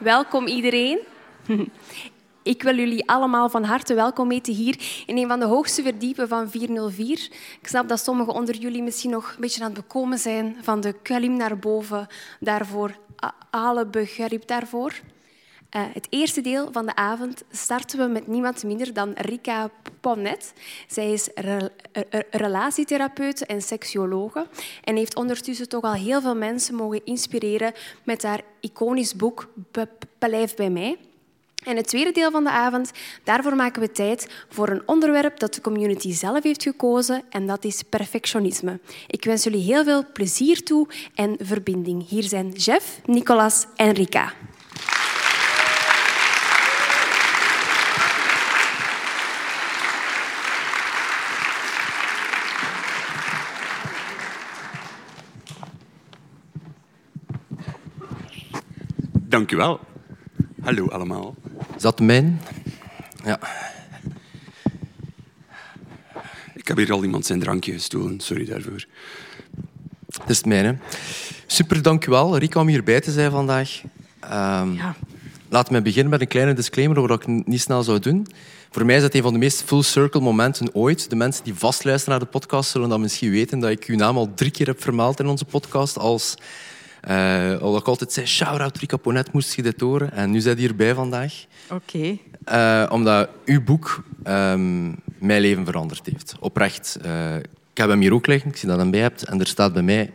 [0.00, 0.98] Welkom iedereen.
[2.42, 6.28] Ik wil jullie allemaal van harte welkom heten hier in een van de hoogste verdiepen
[6.28, 7.28] van 404.
[7.60, 10.80] Ik snap dat sommigen onder jullie misschien nog een beetje aan het bekomen zijn van
[10.80, 12.06] de klim naar boven.
[12.40, 12.98] Daarvoor
[13.50, 14.92] alle begrip daarvoor.
[15.76, 19.70] Uh, het eerste deel van de avond starten we met niemand minder dan Rika
[20.00, 20.52] Ponnet.
[20.88, 21.72] Zij is re
[22.30, 24.46] relatietherapeute en seksuologe
[24.84, 27.72] en heeft ondertussen toch al heel veel mensen mogen inspireren
[28.04, 29.48] met haar iconisch boek
[30.18, 30.96] Blijf bij mij.
[31.64, 32.90] En het tweede deel van de avond,
[33.24, 37.64] daarvoor maken we tijd voor een onderwerp dat de community zelf heeft gekozen en dat
[37.64, 38.80] is perfectionisme.
[39.06, 42.08] Ik wens jullie heel veel plezier toe en verbinding.
[42.08, 44.32] Hier zijn Jeff, Nicolas en Rika.
[59.30, 59.80] Dank u wel.
[60.62, 61.34] Hallo allemaal.
[61.76, 62.40] Is dat mijn?
[63.24, 63.38] Ja.
[66.54, 68.20] Ik heb hier al iemand zijn drankje gestolen.
[68.20, 68.84] Sorry daarvoor.
[70.06, 70.76] Dat is het mijne.
[71.46, 72.36] Super, dank u wel.
[72.38, 73.80] Rika, om hierbij te zijn vandaag.
[74.24, 74.94] Um, ja.
[75.48, 78.26] Laat me beginnen met een kleine disclaimer over wat ik niet snel zou doen.
[78.70, 81.10] Voor mij is het een van de meest full circle momenten ooit.
[81.10, 84.16] De mensen die vastluisteren naar de podcast zullen dan misschien weten dat ik uw naam
[84.16, 86.36] al drie keer heb vermeld in onze podcast als
[87.08, 90.12] uh, eh, omdat ik altijd zei, shout-out Rika Ponet, moest je dit horen.
[90.12, 91.44] En nu zit hierbij vandaag.
[91.70, 91.96] Oké.
[91.96, 92.82] Okay.
[92.84, 96.34] Uh, omdat uw boek um, mijn leven veranderd heeft.
[96.40, 96.98] Oprecht.
[97.04, 99.24] Uh, ik heb hem hier ook liggen, ik zie dat hem bij hebt.
[99.24, 100.12] En er staat bij mij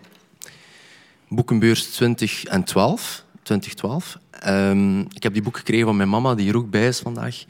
[1.27, 3.23] boekenbeurs 2012.
[3.43, 4.17] 2012.
[4.47, 7.43] Um, ik heb die boek gekregen van mijn mama, die hier ook bij is vandaag.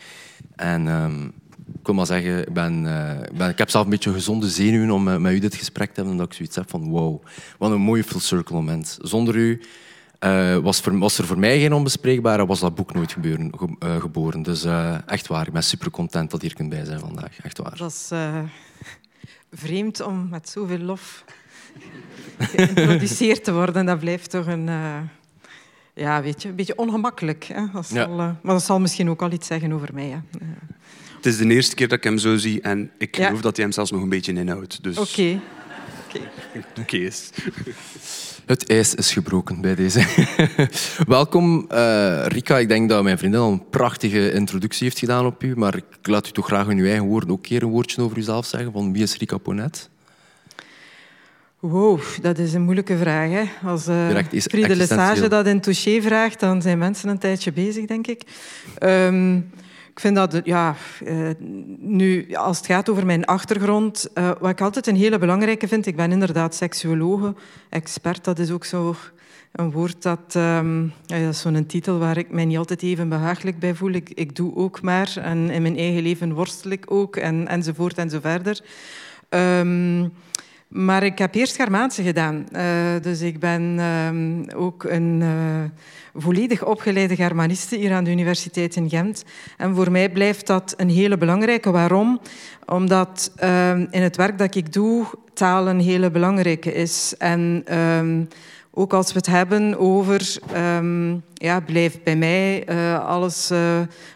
[0.56, 1.45] En um, ik
[1.86, 5.04] wil maar zeggen, ik, ben, uh, ben, ik heb zelf een beetje gezonde zenuwen om
[5.04, 6.12] met, met, u dit gesprek te hebben.
[6.12, 7.24] Omdat ik zoiets heb van wow,
[7.58, 8.98] wat een mooi full circle moment.
[9.02, 9.62] Zonder u
[10.20, 13.76] uh, was, voor, was, er voor mij geen onbespreekbare, was dat boek nooit gebeuren, ge,
[13.80, 14.44] uh, geboren.
[14.44, 14.66] Dus
[15.06, 17.40] echt waar, ik ben super content dat je hier kunt bij zijn vandaag.
[17.44, 17.78] Echt waar.
[17.78, 18.10] Dat is
[19.52, 21.24] vreemd om met zoveel lof
[22.38, 23.86] geïntroduceerd te worden.
[23.86, 24.70] Dat blijft toch een
[25.96, 27.44] ja, weet je, een beetje ongemakkelijk.
[27.44, 27.66] Hè?
[27.74, 28.38] Dat zal, ja.
[28.42, 30.10] maar dat zal misschien ook al iets zeggen over mij.
[30.10, 30.18] Hè?
[31.26, 33.66] Het is de eerste keer dat ik hem zo zie en ik geloof dat hij
[33.66, 34.84] hem zelfs nog een beetje inhoudt.
[34.84, 34.98] Dus...
[34.98, 35.40] Oké.
[36.82, 36.98] Oké.
[36.98, 37.30] is.
[38.46, 40.06] Het ijs is gebroken bij deze.
[41.08, 42.58] Welkom, uh, Rika.
[42.58, 46.08] Ik denk dat mijn vriendin al een prachtige introductie heeft gedaan op u, maar ik
[46.08, 48.46] laat u toch graag in uw eigen woorden ook een keer een woordje over uzelf
[48.46, 48.72] zeggen.
[48.72, 49.90] Van wie is Rika Ponet?
[51.60, 53.30] Wow, dat is een moeilijke vraag.
[53.30, 53.44] Hè?
[53.64, 58.08] Als uh, Friede Lesage dat in Touché vraagt, dan zijn mensen een tijdje bezig, denk
[58.08, 58.22] ik.
[58.84, 59.50] Um,
[59.96, 61.30] ik vind dat, ja, uh,
[61.80, 65.86] nu, als het gaat over mijn achtergrond, uh, wat ik altijd een hele belangrijke vind,
[65.86, 67.34] ik ben inderdaad seksuologe,
[67.70, 68.96] expert, dat is ook zo
[69.52, 73.76] een woord dat, um, ja, zo'n titel waar ik mij niet altijd even behagelijk bij
[73.76, 73.94] voel.
[73.94, 78.10] Ik, doe ook maar en in mijn eigen leven worstel ik ook en, enzovoort en
[78.10, 78.62] zo verder.
[79.30, 80.14] Um,
[80.68, 82.46] maar ik heb eerst Germaanse gedaan.
[82.52, 82.62] Uh,
[83.02, 85.32] dus ik ben um, ook een uh,
[86.22, 89.24] volledig opgeleide Germaniste hier aan de Universiteit in Gent.
[89.58, 91.72] En voor mij blijft dat een hele belangrijke.
[91.72, 92.20] Waarom?
[92.66, 97.14] Omdat um, in het werk dat ik doe, taal een hele belangrijke is.
[97.18, 98.28] En um,
[98.72, 100.38] ook als we het hebben over,
[101.34, 103.52] ja, blijft bij mij uh, alles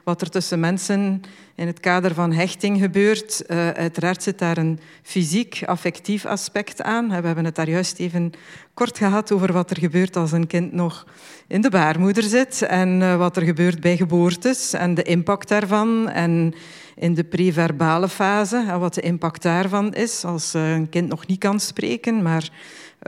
[0.04, 1.22] wat er tussen mensen
[1.60, 3.44] in het kader van hechting gebeurt.
[3.48, 7.08] Uh, uiteraard zit daar een fysiek, affectief aspect aan.
[7.08, 8.32] We hebben het daar juist even
[8.74, 11.06] kort gehad over wat er gebeurt als een kind nog
[11.48, 16.10] in de baarmoeder zit en uh, wat er gebeurt bij geboortes en de impact daarvan.
[16.10, 16.54] En
[16.96, 21.28] in de preverbale fase, en wat de impact daarvan is als uh, een kind nog
[21.28, 22.50] niet kan spreken, maar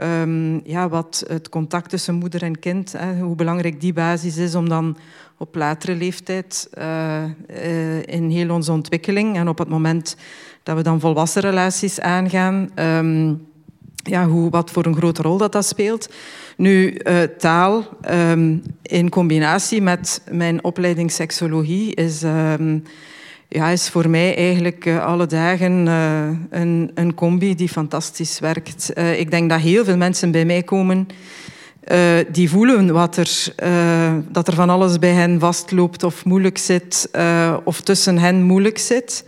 [0.00, 4.54] um, ja, wat het contact tussen moeder en kind, hè, hoe belangrijk die basis is
[4.54, 4.96] om dan
[5.36, 7.22] op latere leeftijd uh,
[7.64, 10.16] uh, in heel onze ontwikkeling en op het moment
[10.62, 13.46] dat we dan volwassen relaties aangaan, um,
[13.94, 16.08] ja, hoe, wat voor een grote rol dat, dat speelt.
[16.56, 22.22] Nu, uh, taal um, in combinatie met mijn opleiding seksologie is,
[23.52, 28.92] ja, is voor mij eigenlijk uh, alle dagen uh, een, een combi die fantastisch werkt.
[29.16, 31.06] ik denk dat heel veel mensen bij mij komen
[32.32, 33.54] die voelen wat er,
[34.28, 37.10] dat er van alles bij hen vastloopt of moeilijk zit,
[37.64, 39.24] of tussen hen moeilijk zit.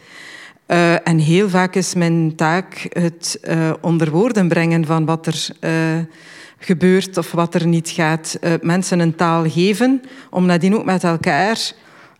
[1.04, 3.40] en heel vaak is mijn taak het
[3.80, 5.48] onder woorden brengen van wat er
[6.58, 8.38] gebeurt of wat er niet gaat.
[8.60, 11.72] mensen een taal geven om nadien ook met elkaar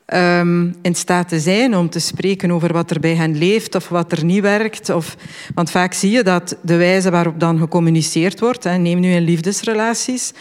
[0.07, 3.89] um, in staat te zijn om te spreken over wat er bij hen leeft of
[3.89, 4.91] wat er niet werkt.
[4.91, 5.17] Of,
[5.55, 9.23] want vaak zie je dat de wijze waarop dan gecommuniceerd wordt, hè, neem nu in
[9.23, 10.33] liefdesrelaties,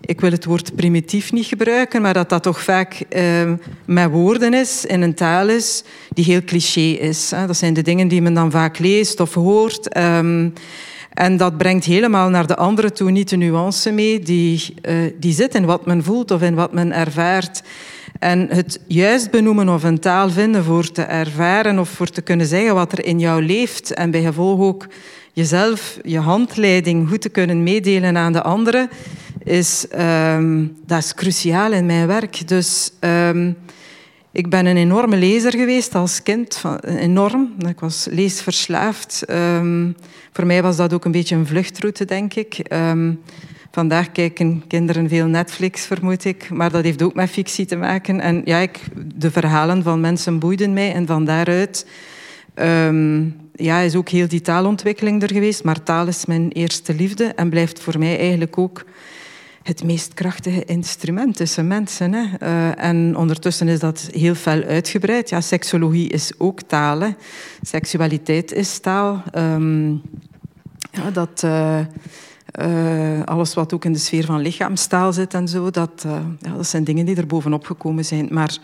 [0.00, 4.54] ik wil het woord primitief niet gebruiken, maar dat dat toch vaak um, met woorden
[4.54, 7.30] is, in een taal is, die heel cliché is.
[7.30, 7.46] Hè.
[7.46, 9.96] Dat zijn de dingen die men dan vaak leest of hoort.
[9.96, 10.52] Um,
[11.12, 15.32] en dat brengt helemaal naar de andere toe niet de nuance mee die, uh, die
[15.32, 17.62] zit in wat men voelt of in wat men ervaart.
[18.18, 22.46] En het juist benoemen of een taal vinden voor te ervaren of voor te kunnen
[22.46, 24.86] zeggen wat er in jou leeft en bij gevolg ook
[25.32, 28.88] jezelf, je handleiding goed te kunnen meedelen aan de anderen,
[29.44, 32.48] is, um, dat is cruciaal in mijn werk.
[32.48, 33.56] Dus um,
[34.32, 37.54] ik ben een enorme lezer geweest als kind, enorm.
[37.68, 39.24] Ik was leesverslaafd.
[39.30, 39.96] Um,
[40.32, 42.58] voor mij was dat ook een beetje een vluchtroute, denk ik.
[43.76, 46.50] Vandaag kijken kinderen veel Netflix, vermoed ik.
[46.50, 48.20] Maar dat heeft ook met fictie te maken.
[48.20, 48.80] En ja, ik,
[49.14, 50.92] de verhalen van mensen boeiden mij.
[50.92, 51.86] En van daaruit
[52.54, 55.64] um, ja, is ook heel die taalontwikkeling er geweest.
[55.64, 57.24] Maar taal is mijn eerste liefde.
[57.24, 58.84] En blijft voor mij eigenlijk ook
[59.62, 62.12] het meest krachtige instrument tussen mensen.
[62.12, 62.24] Hè.
[62.42, 65.28] Uh, en ondertussen is dat heel fel uitgebreid.
[65.28, 67.14] Ja, seksologie is ook taal.
[67.62, 69.22] Seksualiteit is taal.
[69.34, 70.02] Um,
[70.90, 71.42] ja, dat...
[71.44, 71.78] Uh,
[72.60, 76.52] uh, alles wat ook in de sfeer van lichaamstaal zit en zo, dat, uh, ja,
[76.56, 78.28] dat zijn dingen die er bovenop gekomen zijn.
[78.30, 78.58] Maar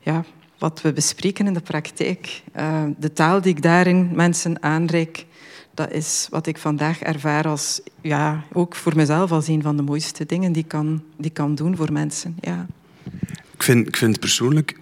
[0.00, 0.24] ja,
[0.58, 5.26] wat we bespreken in de praktijk, uh, de taal die ik daarin mensen aanreik,
[5.74, 9.82] dat is wat ik vandaag ervaar als, ja, ook voor mezelf als een van de
[9.82, 12.36] mooiste dingen die ik kan, die kan doen voor mensen.
[12.40, 12.66] Ja.
[13.54, 14.78] Ik vind, ik vind persoonlijk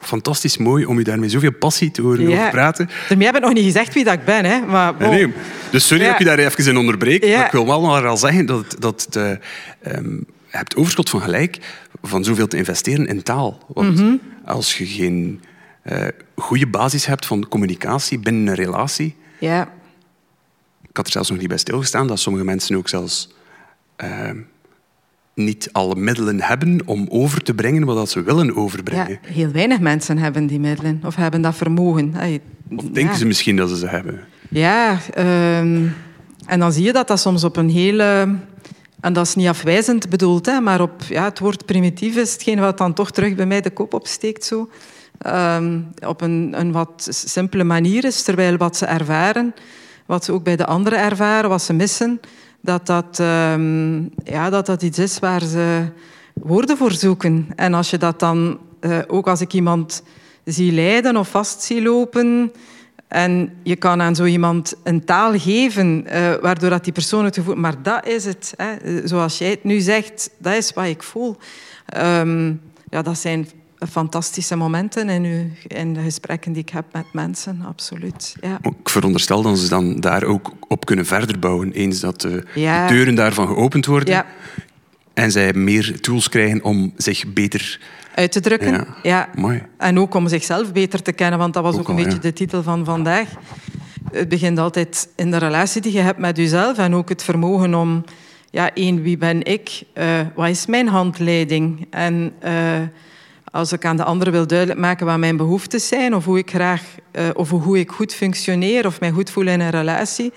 [0.00, 2.90] fantastisch mooi om je daar met zoveel passie te horen over praten.
[3.08, 4.44] Daarmee heb ik nog niet gezegd wie dat ik ben.
[4.44, 4.60] Hè.
[4.60, 5.34] Maar, nee, nee.
[5.70, 7.22] Dus sorry dat ik je daar even in onderbreek.
[7.22, 11.10] Maar ik wil wel nog al zeggen dat, dat het, uh, um, je hebt overschot
[11.10, 11.58] van gelijk
[12.02, 13.58] van zoveel te investeren in taal.
[13.66, 14.20] Want mm -hmm.
[14.44, 15.42] als je geen
[15.92, 19.16] uh, goede basis hebt van communicatie binnen een relatie...
[19.38, 19.62] Ja.
[20.88, 23.34] Ik had er zelfs nog niet bij stilgestaan dat sommige mensen ook zelfs...
[24.04, 24.30] Uh,
[25.34, 29.18] niet alle middelen hebben om over te brengen wat ze willen overbrengen.
[29.22, 32.14] Ja, heel weinig mensen hebben die middelen of hebben dat vermogen.
[32.76, 34.20] Of denken ze misschien dat ze ze hebben?
[34.48, 35.94] Ja, um,
[36.46, 38.36] en dan zie je dat dat soms op een hele...
[39.00, 42.60] En dat is niet afwijzend bedoeld, hè, maar op ja, het woord primitief is hetgeen
[42.60, 44.44] wat dan toch terug bij mij de kop opsteekt.
[44.44, 44.70] Zo.
[45.26, 49.54] Um, op een, een wat simpele manier is, terwijl wat ze ervaren,
[50.06, 52.20] wat ze ook bij de anderen ervaren, wat ze missen,
[52.62, 55.84] dat dat, um, ja, dat dat iets is waar ze
[56.34, 57.48] woorden voor zoeken.
[57.56, 60.02] En als je dat dan, uh, ook als ik iemand
[60.44, 62.52] zie lijden of vast zie lopen,
[63.08, 67.34] en je kan aan zo iemand een taal geven, uh, waardoor dat die persoon het
[67.34, 67.54] gevoel...
[67.54, 68.54] Maar dat is het.
[68.56, 69.06] Hè.
[69.06, 71.36] Zoals jij het nu zegt, dat is wat ik voel.
[71.96, 72.60] Um,
[72.90, 73.48] ja, dat zijn
[73.86, 78.36] fantastische momenten in, uw, in de gesprekken die ik heb met mensen, absoluut.
[78.40, 78.58] Ja.
[78.62, 82.44] Ik veronderstel dat ze dan daar ook op kunnen verder bouwen, eens dat de
[82.88, 84.14] deuren daarvan geopend worden.
[84.14, 84.26] Ja.
[85.14, 87.80] En zij meer tools krijgen om zich beter
[88.14, 88.86] uit te drukken.
[89.02, 89.28] Ja.
[89.34, 89.62] Mooi.
[89.78, 92.62] En ook om zichzelf beter te kennen, want dat was ook, een beetje de titel
[92.62, 93.28] van vandaag.
[94.12, 97.74] Het begint altijd in de relatie die je hebt met jezelf en ook het vermogen
[97.74, 98.04] om,
[98.50, 99.82] ja, één, wie ben ik?
[99.94, 101.86] Uh, wat is mijn handleiding?
[101.90, 102.50] En uh,
[103.52, 106.50] als ik aan de andere wil duidelijk maken wat mijn behoeftes zijn, of hoe ik
[106.50, 106.82] graag,
[107.12, 110.32] uh, of hoe ik goed functioneer, of mij goed voel in een relatie,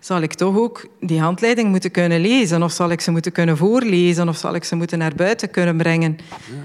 [0.00, 3.56] zal ik toch ook die handleiding moeten kunnen lezen, of zal ik ze moeten kunnen
[3.56, 6.16] voorlezen, of zal ik ze moeten naar buiten kunnen brengen.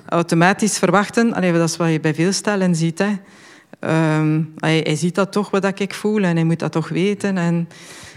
[0.05, 2.99] Automatisch verwachten, allee, dat is wat je bij veel stellen ziet.
[2.99, 3.11] Hè.
[4.17, 7.37] Um, hij, hij, ziet dat toch wat ik voel en hij moet dat toch weten.
[7.37, 7.67] En,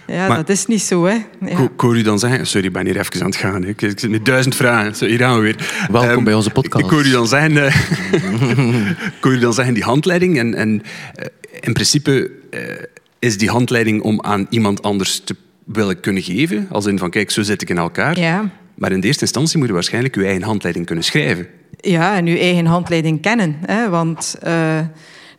[0.06, 1.14] ja, dat is niet zo, hè.
[1.40, 1.58] Ja.
[1.58, 2.46] Ik hoor u dan zeggen...
[2.46, 3.62] Sorry, ik ben hier even aan het gaan.
[3.62, 3.68] Hè.
[3.68, 4.96] Ik zit met duizend vragen.
[4.96, 5.86] Zo, hier gaan we weer.
[5.90, 6.84] Welkom um, bij onze podcast.
[6.84, 7.52] Ik hoor u dan zeggen...
[7.52, 10.38] Uh, ik hoor u dan zeggen, die handleiding.
[10.38, 11.24] En, en uh,
[11.60, 12.60] in principe uh,
[13.18, 16.66] is die handleiding om aan iemand anders te willen kunnen geven.
[16.70, 18.18] Als in van, kijk, zo zit ik in elkaar.
[18.18, 18.50] Ja.
[18.74, 21.46] Maar in de eerste instantie moet je waarschijnlijk uw eigen handleiding kunnen schrijven.
[21.80, 23.56] Ja, en uw eigen handleiding kennen.
[23.66, 24.38] Hè, want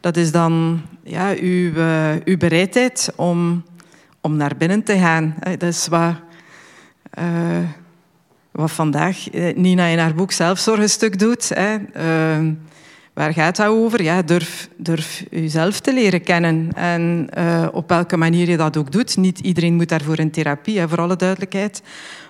[0.02, 1.72] dat is dan ja, uw,
[2.26, 3.64] uw bereidheid om
[4.28, 5.36] om naar binnen te gaan.
[5.40, 6.16] Dat is wat,
[7.20, 7.26] uh,
[8.52, 11.50] wat vandaag eh, Nina in haar boek Zelfzorgenstuk doet.
[11.50, 11.76] Hè.
[11.76, 12.52] Uh,
[13.14, 14.04] waar gaat dat over?
[14.04, 16.70] Ja, durf, durf jezelf te leren kennen.
[16.74, 17.30] En
[17.72, 19.18] op welke manier je dat ook doet.
[19.18, 21.82] Niet iedereen moet daarvoor in therapie, hè, voor alle duidelijkheid.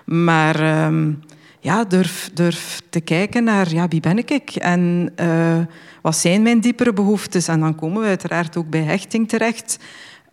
[0.04, 1.22] Maar um,
[1.60, 5.12] ja, durf, durf te kijken naar ja, wie ben ik en
[6.02, 7.48] wat zijn mijn diepere behoeftes.
[7.48, 9.78] En dan komen we uiteraard ook bij hechting terecht.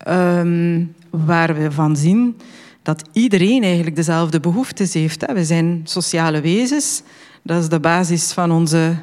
[0.07, 2.37] Um, waar we van zien
[2.81, 5.25] dat iedereen eigenlijk dezelfde behoeftes heeft.
[5.33, 7.01] We zijn sociale wezens.
[7.43, 8.95] Dat is de basis van onze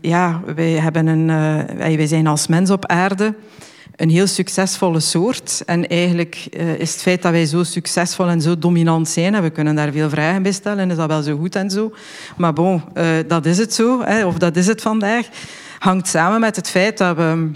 [0.00, 1.26] ja, wij, hebben een,
[1.76, 3.34] wij zijn als mens op aarde
[3.96, 5.62] een heel succesvolle soort.
[5.66, 9.42] En eigenlijk uh, is het feit dat wij zo succesvol en zo dominant zijn, en
[9.42, 11.92] we kunnen daar veel vragen bij stellen, is dat wel zo goed en zo.
[12.36, 15.28] Maar bon, uh, dat is het zo, hè, of dat is het vandaag,
[15.78, 17.50] hangt samen met het feit dat we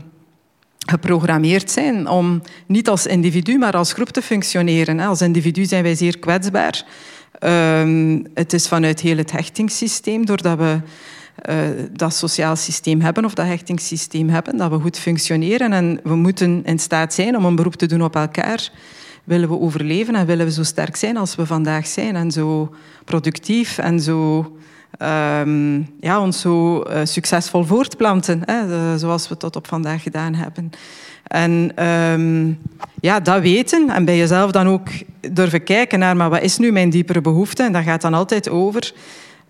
[0.90, 5.00] geprogrammeerd zijn om niet als individu, maar als groep te functioneren.
[5.00, 6.84] Als individu zijn wij zeer kwetsbaar.
[7.40, 10.80] Um, het is vanuit heel het hechtingssysteem, doordat we
[11.48, 11.56] uh,
[11.92, 16.64] dat sociaal systeem hebben of dat hechtingssysteem hebben, dat we goed functioneren en we moeten
[16.64, 18.70] in staat zijn om een beroep te doen op elkaar.
[19.24, 22.74] Willen we overleven en willen we zo sterk zijn als we vandaag zijn en zo
[23.04, 24.52] productief en zo
[24.98, 30.70] um, ja, ons zo uh, succesvol voortplanten, hè, zoals we tot op vandaag gedaan hebben.
[31.22, 32.58] En um,
[33.00, 34.88] ja, dat weten en bij jezelf dan ook
[35.30, 37.62] durven kijken naar, maar wat is nu mijn diepere behoefte?
[37.62, 38.92] En dat gaat dan altijd over.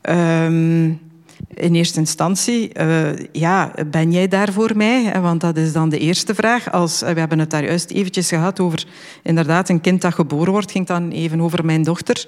[0.02, 1.00] Um,
[1.54, 5.20] in eerste instantie, uh, ja, ben jij daar voor mij?
[5.20, 6.72] Want dat is dan de eerste vraag.
[6.72, 8.86] Als, uh, we hebben het daar juist eventjes gehad over
[9.22, 10.70] inderdaad een kind dat geboren wordt.
[10.70, 12.26] ging dan even over mijn dochter.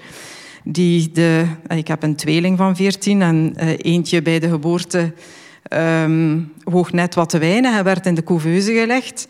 [0.65, 5.13] Die de, uh, ik heb een tweeling van 14 en eentje bij de geboorte
[5.73, 6.53] um,
[6.91, 7.73] net wat te weinig.
[7.73, 9.29] Hij werd in de couveuse gelegd.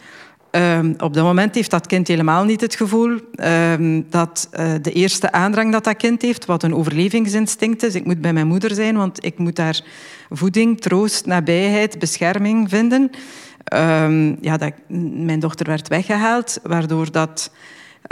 [0.51, 4.93] Um, op dat moment heeft dat kind helemaal niet het gevoel um, dat uh, de
[4.93, 8.75] eerste aandrang dat dat kind heeft, wat een overlevingsinstinct is, ik moet bij mijn moeder
[8.75, 9.81] zijn, want ik moet daar
[10.31, 13.11] voeding, troost, nabijheid, bescherming vinden.
[14.41, 14.73] Ja, dat,
[15.15, 17.51] mijn dochter werd weggehaald, waardoor dat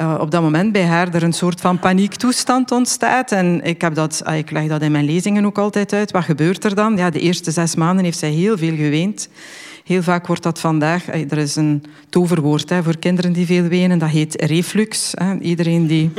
[0.00, 3.32] uh, op dat moment bij haar er een soort van paniektoestand ontstaat.
[3.32, 6.10] En ik, heb dat, uh, ik leg dat in mijn lezingen ook altijd uit.
[6.10, 6.96] Wat gebeurt er dan?
[6.96, 9.28] Ja, de eerste zes maanden heeft zij heel veel geweend.
[9.84, 11.08] Heel vaak wordt dat vandaag...
[11.08, 13.98] Eh, er is een toverwoord hè, voor kinderen die veel wenen.
[13.98, 15.12] Dat heet reflux.
[15.14, 15.38] Hè.
[15.38, 16.10] Iedereen die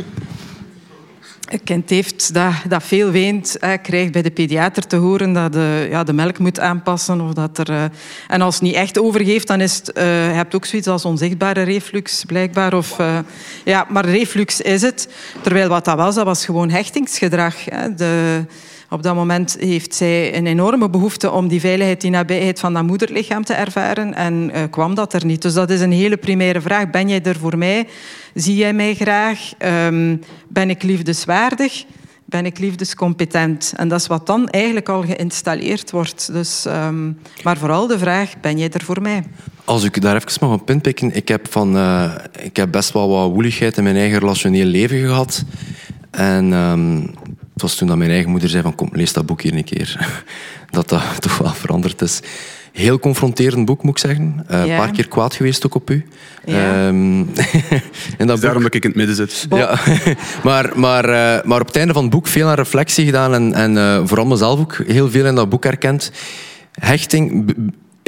[1.49, 5.87] een kind heeft dat, dat veel weent, krijgt bij de pediater te horen dat de,
[5.89, 7.21] ja, de melk moet aanpassen.
[7.21, 7.83] Of dat er, uh,
[8.27, 9.91] en als het niet echt overgeeft, dan is het...
[9.97, 12.73] Uh, je hebt ook zoiets als onzichtbare reflux, blijkbaar.
[12.73, 13.19] Of, uh,
[13.65, 15.09] ja, maar reflux is het.
[15.41, 17.55] Terwijl wat dat was, dat was gewoon hechtingsgedrag.
[17.95, 18.45] De,
[18.89, 22.83] op dat moment heeft zij een enorme behoefte om die veiligheid, die nabijheid van dat
[22.83, 25.41] moederlichaam te ervaren en uh, kwam dat er niet.
[25.41, 26.89] Dus dat is een hele primaire vraag.
[26.89, 27.87] Ben jij er voor mij?
[28.33, 29.51] Zie jij mij graag?
[29.87, 31.85] Um, ben ik liefdeswaardig?
[32.25, 33.73] Ben ik liefdescompetent?
[33.75, 36.33] En dat is wat dan eigenlijk al geïnstalleerd wordt.
[36.33, 39.23] Dus, um, maar vooral de vraag, ben jij er voor mij?
[39.65, 43.09] Als ik daar even mag op pinpikken, ik heb, van, uh, ik heb best wel
[43.09, 45.43] wat woeligheid in mijn eigen relationeel leven gehad.
[46.11, 47.13] En um,
[47.59, 49.63] het was toen dat mijn eigen moeder zei van kom, lees dat boek hier een
[49.63, 50.07] keer.
[50.69, 52.19] dat dat toch wel veranderd is.
[52.71, 54.45] Heel confronterend boek, moet ik zeggen.
[54.51, 56.05] Uh, Een paar keer kwaad geweest ook op u.
[56.45, 56.87] Ja.
[56.87, 57.29] Um,
[58.17, 59.47] en dat daarom dat ik in het midden zit.
[59.49, 59.79] Ja.
[60.43, 63.53] maar, maar, uh, maar op het einde van het boek veel aan reflectie gedaan en,
[63.53, 66.11] en uh, vooral mezelf ook heel veel in dat boek herkend.
[66.71, 67.55] Hechting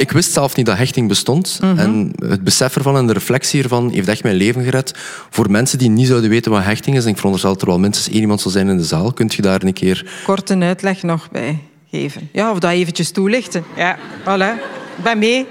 [0.02, 1.58] ik wist zelf niet dat hechting bestond.
[1.62, 1.78] Mhm.
[1.78, 4.92] En het besef ervan en de reflectie ervan heeft echt mijn leven gered.
[5.30, 7.78] Voor mensen die niet zouden weten wat hechting is, en ik veronderstel dat er wel
[7.78, 10.10] minstens één iemand zal zijn in de zaal, kunt je daar een keer...
[10.24, 11.58] Kort een uitleg nog bij
[11.90, 12.28] geven.
[12.32, 13.64] Ja, of dat eventjes toelichten.
[13.76, 14.62] Ja, voilà.
[15.02, 15.46] Ben mee.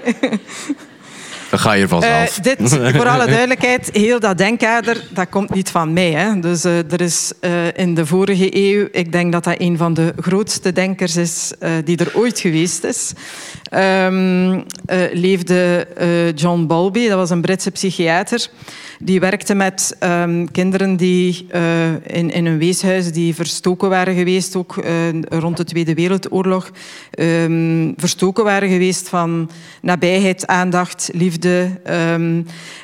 [1.50, 2.38] Dan ga je er vanzelf.
[2.38, 2.56] Uh, dit,
[2.96, 6.10] voor alle duidelijkheid, heel dat denkkader, dat komt niet van mij.
[6.10, 6.40] Hè.
[6.40, 9.94] Dus uh, er is uh, in de vorige eeuw, ik denk dat dat een van
[9.94, 11.52] de grootste denkers is
[11.84, 13.12] die er ooit geweest is.
[13.74, 14.64] Um,
[15.12, 15.86] leefde
[16.34, 18.48] John Bowlby, dat was een Britse psychiater.
[18.98, 21.46] Die werkte met um, kinderen die
[22.06, 24.84] in, in een weeshuis die verstoken waren geweest, ook
[25.28, 26.70] rond de Tweede Wereldoorlog,
[27.18, 29.50] um, verstoken waren geweest van
[29.82, 31.80] nabijheid, aandacht, liefde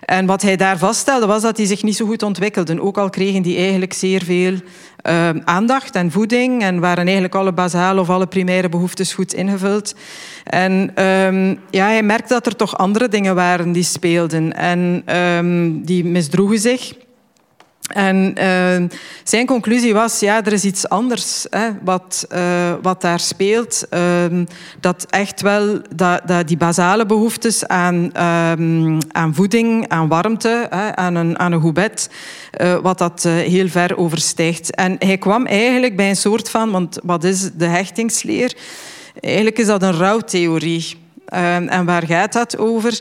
[0.00, 2.80] en wat hij daar vaststelde was dat die zich niet zo goed ontwikkelden.
[2.80, 4.54] Ook al kregen die eigenlijk zeer veel
[5.02, 9.94] um, aandacht en voeding en waren eigenlijk alle basale of alle primaire behoeftes goed ingevuld.
[10.44, 15.02] En um, ja, hij merkte dat er toch andere dingen waren die speelden en
[15.84, 16.92] die misdroegen zich.
[17.88, 18.88] En uh,
[19.22, 23.86] zijn conclusie was, ja, er is iets anders hè, wat, uh, wat daar speelt.
[23.90, 24.24] Uh,
[24.80, 31.14] dat echt wel dat, die basale behoeftes aan, ehm, aan voeding, aan warmte, hè, aan,
[31.14, 32.10] een, aan een goed bed,
[32.50, 34.74] eh, wat dat eh, heel ver overstijgt.
[34.74, 38.56] En hij kwam eigenlijk bij een soort van, want wat is de hechtingsleer?
[39.20, 40.96] Eigenlijk is dat een rouwtheorie.
[41.24, 43.00] Ehm, en waar gaat dat over?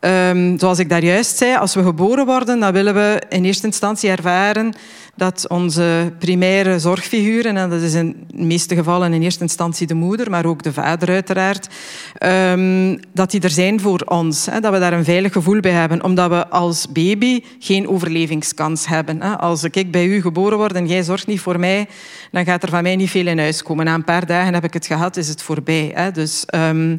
[0.00, 3.66] Um, zoals ik daar juist zei, als we geboren worden, dan willen we in eerste
[3.66, 4.74] instantie ervaren
[5.14, 9.94] dat onze primaire zorgfiguren, en dat is in de meeste gevallen in eerste instantie de
[9.94, 11.68] moeder, maar ook de vader uiteraard,
[12.14, 14.46] ehm, dat die er zijn voor ons.
[14.46, 18.86] Hè, dat we daar een veilig gevoel bij hebben, omdat we als baby geen overlevingskans
[18.86, 19.22] hebben.
[19.22, 19.38] Hè.
[19.38, 21.86] Als ik bij u geboren word en jij zorgt niet voor mij,
[22.30, 23.84] dan gaat er van mij niet veel in huis komen.
[23.84, 25.90] Na een paar dagen heb ik het gehad, is het voorbij.
[25.94, 26.10] Hè.
[26.10, 26.96] Dus, ehm,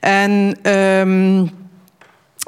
[0.00, 0.56] en...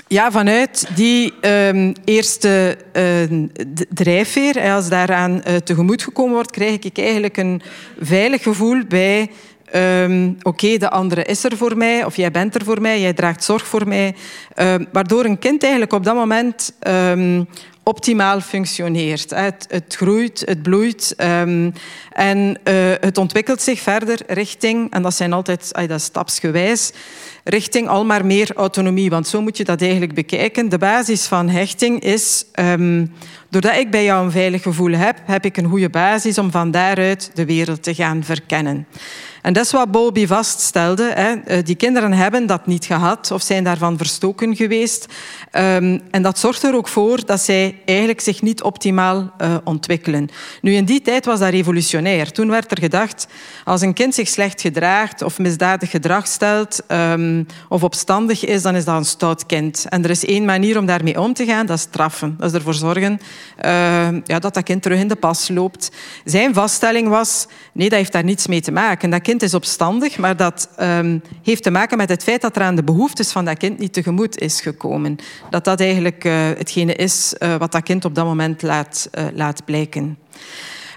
[0.09, 3.47] Ja, vanuit die um, eerste uh,
[3.89, 7.63] drijfveer, als daaraan uh, tegemoet gekomen wordt, krijg ik eigenlijk een
[8.01, 9.31] veilig gevoel bij
[9.75, 13.13] um, oké, de andere is er voor mij, of jij bent er voor mij, jij
[13.13, 14.15] draagt zorg voor mij.
[14.93, 16.73] Waardoor een kind eigenlijk op dat moment
[17.89, 19.31] optimaal functioneert.
[19.31, 21.73] Het, het, groeit, het bloeit um,
[22.13, 26.93] en uh, het ontwikkelt zich verder richting, en dat zijn altijd dat is stapsgewijs,
[27.45, 29.11] richting al maar meer autonomie.
[29.11, 30.69] Want zo moet je dat eigenlijk bekijken.
[30.69, 33.13] De basis van hechting is, um,
[33.49, 36.71] doordat ik bij jou een veilig gevoel heb, heb ik een goede basis om van
[36.71, 38.87] daaruit de wereld te gaan verkennen.
[39.47, 41.13] En dat is wat Bowlby vaststelde.
[41.15, 41.35] Hè.
[41.35, 45.07] Eh, die kinderen hebben dat niet gehad of zijn daarvan verstoken geweest.
[45.53, 50.29] Um, en dat zorgt er ook voor dat zij eigenlijk zich niet optimaal uh, ontwikkelen.
[50.61, 52.33] Nu, in die tijd was dat revolutionair.
[52.33, 53.27] Toen werd er gedacht,
[53.65, 58.77] als een kind zich slecht gedraagt of misdadig gedrag stelt um, of opstandig is, dan
[58.77, 59.87] is dat een stout kind.
[59.89, 62.35] En er is één manier om daarmee om te gaan, dat is straffen.
[62.39, 63.21] Dat is ervoor zorgen
[63.65, 65.91] uh, ja, dat dat kind terug in de pas loopt.
[66.25, 69.11] Zijn vaststelling was, nee, dat heeft daar niets mee te maken.
[69.11, 72.63] Dat kind is opstandig, maar dat um, heeft te maken met het feit dat er
[72.63, 75.17] aan de behoeftes van dat kind niet tegemoet is gekomen.
[75.51, 79.25] Dat dat eigenlijk uh, hetgene is uh, wat dat kind op dat moment laat, uh,
[79.35, 80.19] laat blijken.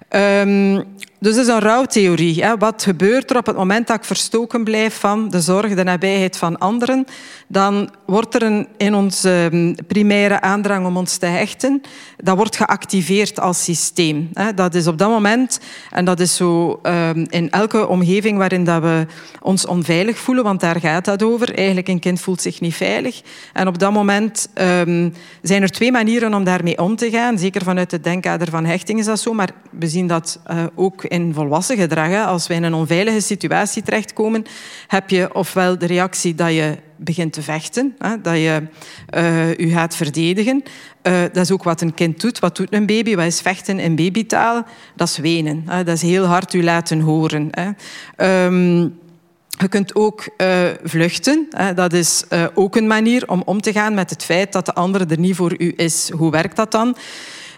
[0.10, 0.84] Um,
[1.20, 2.44] dus dat is een rouwtheorie.
[2.44, 2.58] Hè.
[2.58, 6.38] Wat gebeurt er op het moment dat ik verstoken blijf van de zorg, de nabijheid
[6.38, 7.06] van anderen?
[7.48, 11.82] Dan wordt er een, in onze ehm, primaire aandrang om ons te hechten,
[12.18, 14.30] dat wordt geactiveerd als systeem.
[14.56, 15.60] Dat is op dat moment,
[15.92, 19.06] en dat is zo um, in elke omgeving waarin dat we
[19.42, 21.56] ons onveilig voelen, want daar gaat dat over.
[21.56, 23.22] Eigenlijk een kind voelt zich niet veilig.
[23.54, 27.38] En op dat moment um, zijn er twee manieren om daarmee om te gaan.
[27.38, 31.04] Zeker vanuit het denkkader van hechting is dat zo, maar we zien dat uh, ook
[31.10, 32.26] in volwassen gedrag.
[32.28, 34.44] Als wij in een onveilige situatie terechtkomen,
[34.88, 38.68] heb je ofwel de reactie dat je begint te vechten, dat je
[39.16, 40.64] uh, je gaat verdedigen.
[41.04, 42.40] Uh, dat is ook wat een kind doet.
[42.40, 43.16] Wat doet een baby?
[43.16, 44.66] Wat is vechten in babytaal?
[44.96, 45.64] Dat is wenen.
[45.66, 45.84] Hè.
[45.84, 47.48] Dat is heel hard u laten horen.
[47.52, 48.46] Hè.
[48.46, 48.98] Um,
[49.48, 51.48] je kunt ook uh, vluchten.
[51.50, 51.74] Hè.
[51.74, 52.24] Dat is
[52.54, 55.36] ook een manier om om te gaan met het feit dat de andere er niet
[55.36, 56.10] voor u is.
[56.10, 56.96] Hoe werkt dat dan?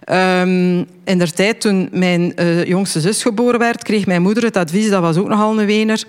[0.10, 4.58] Um, in der tijd, toen mijn uh, jongste zus geboren werd, kreeg mijn moeder het
[4.58, 6.04] advies, dat was ook nogal een wener.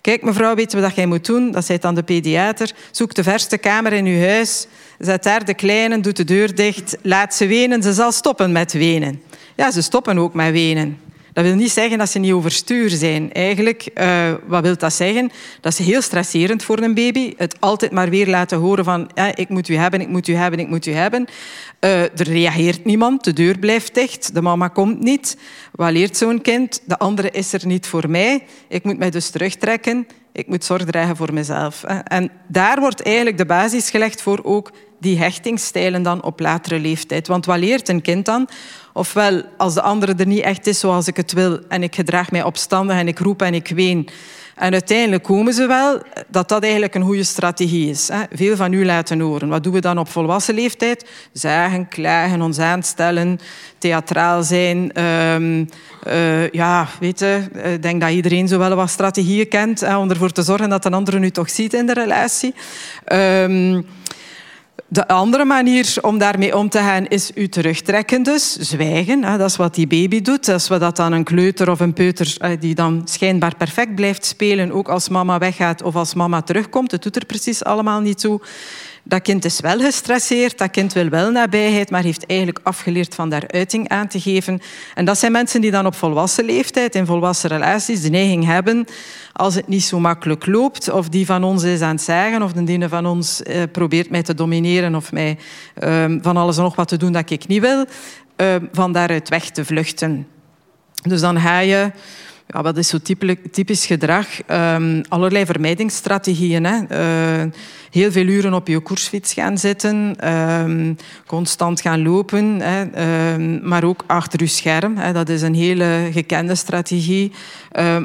[0.00, 1.50] Kijk mevrouw, weet je wat jij moet doen?
[1.50, 2.72] Dat zei dan de pediater.
[2.90, 4.66] Zoek de verste kamer in uw huis.
[4.98, 6.96] Zet daar de kleine, doet de deur dicht.
[7.02, 9.22] Laat ze wenen, ze zal stoppen met wenen.
[9.56, 10.98] Ja, ze stoppen ook met wenen.
[11.32, 13.32] Dat wil niet zeggen dat ze niet overstuur zijn.
[13.32, 15.30] Eigenlijk, uh, wat wil dat zeggen?
[15.60, 17.34] Dat is heel stresserend voor een baby.
[17.36, 20.34] Het altijd maar weer laten horen van ja, ik moet u hebben, ik moet u
[20.34, 21.26] hebben, ik moet u hebben.
[21.80, 25.36] Uh, er reageert niemand, de deur blijft dicht, de mama komt niet.
[25.72, 26.82] Wat leert zo'n kind?
[26.84, 28.42] De andere is er niet voor mij.
[28.68, 30.06] Ik moet mij dus terugtrekken.
[30.32, 31.84] Ik moet zorg dragen voor mezelf.
[32.04, 37.26] En daar wordt eigenlijk de basis gelegd voor ook die hechtingsstijlen dan op latere leeftijd.
[37.26, 38.48] Want wat leert een kind dan?
[38.92, 42.30] Ofwel, als de andere er niet echt is zoals ik het wil en ik gedraag
[42.30, 44.08] mij opstandig en ik roep en ik ween.
[44.60, 48.10] En uiteindelijk komen ze wel dat dat eigenlijk een goede strategie is.
[48.32, 49.48] Veel van u laten horen.
[49.48, 51.08] Wat doen we dan op volwassen leeftijd?
[51.32, 53.38] Zagen, klagen, ons aanstellen,
[53.78, 55.04] theatraal zijn.
[55.04, 55.68] Um,
[56.08, 60.42] uh, ja, weet ik denk dat iedereen zo wel wat strategieën kent om ervoor te
[60.42, 62.54] zorgen dat een andere nu toch ziet in de relatie.
[63.12, 63.86] Um,
[64.88, 69.20] de andere manier om daarmee om te gaan is u terugtrekken dus, zwijgen.
[69.20, 70.48] Dat is wat die baby doet.
[70.48, 74.72] Als we dat aan een kleuter of een peuter die dan schijnbaar perfect blijft spelen,
[74.72, 78.40] ook als mama weggaat of als mama terugkomt, het doet er precies allemaal niet toe.
[79.10, 83.28] Dat kind is wel gestresseerd, dat kind wil wel nabijheid, maar heeft eigenlijk afgeleerd van
[83.28, 84.60] daar uiting aan te geven.
[84.94, 88.84] En dat zijn mensen die dan op volwassen leeftijd, in volwassen relaties, de neiging hebben,
[89.32, 92.52] als het niet zo makkelijk loopt, of die van ons is aan het zeggen, of
[92.52, 95.38] de ene van ons eh, probeert mij te domineren of mij
[95.74, 97.84] eh, van alles en nog wat te doen dat ik niet wil,
[98.36, 100.26] eh, van daaruit weg te vluchten.
[101.02, 101.90] Dus dan ga je
[102.52, 102.98] ja, wat is zo
[103.50, 104.26] typisch gedrag?
[104.50, 106.64] Um, allerlei vermijdingsstrategieën.
[106.64, 106.78] Hè.
[107.42, 107.52] Uh,
[107.90, 112.80] heel veel uren op je koersfiets gaan zitten, um, constant gaan lopen, hè,
[113.32, 114.96] um, maar ook achter je scherm.
[114.96, 115.12] Hè.
[115.12, 117.32] Dat is een hele gekende strategie.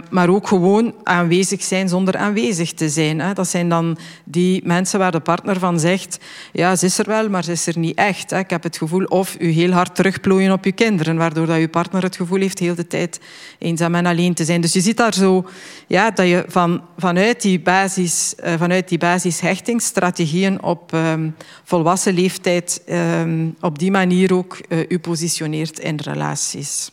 [0.10, 3.20] maar ook gewoon aanwezig zijn zonder aanwezig te zijn.
[3.20, 3.34] Hè.
[3.34, 6.20] Dat zijn dan die mensen waar de partner van zegt,
[6.52, 8.30] ja, ze is er wel, maar ze is er niet echt.
[8.30, 8.40] Hè.
[8.40, 11.68] Ik heb het gevoel, of u heel hard terugplooien op je kinderen, waardoor dat je
[11.68, 13.20] partner het gevoel heeft heel de tijd
[13.60, 14.62] eenzaam en alleen te zijn.
[14.62, 15.46] Dus je ziet daar zo
[15.88, 18.98] ja, dat je van, vanuit, die basis, uh, vanuit die
[19.76, 26.92] basishechtingsstrategieën op um, volwassen leeftijd um, op die manier ook uh, u positioneert in relaties.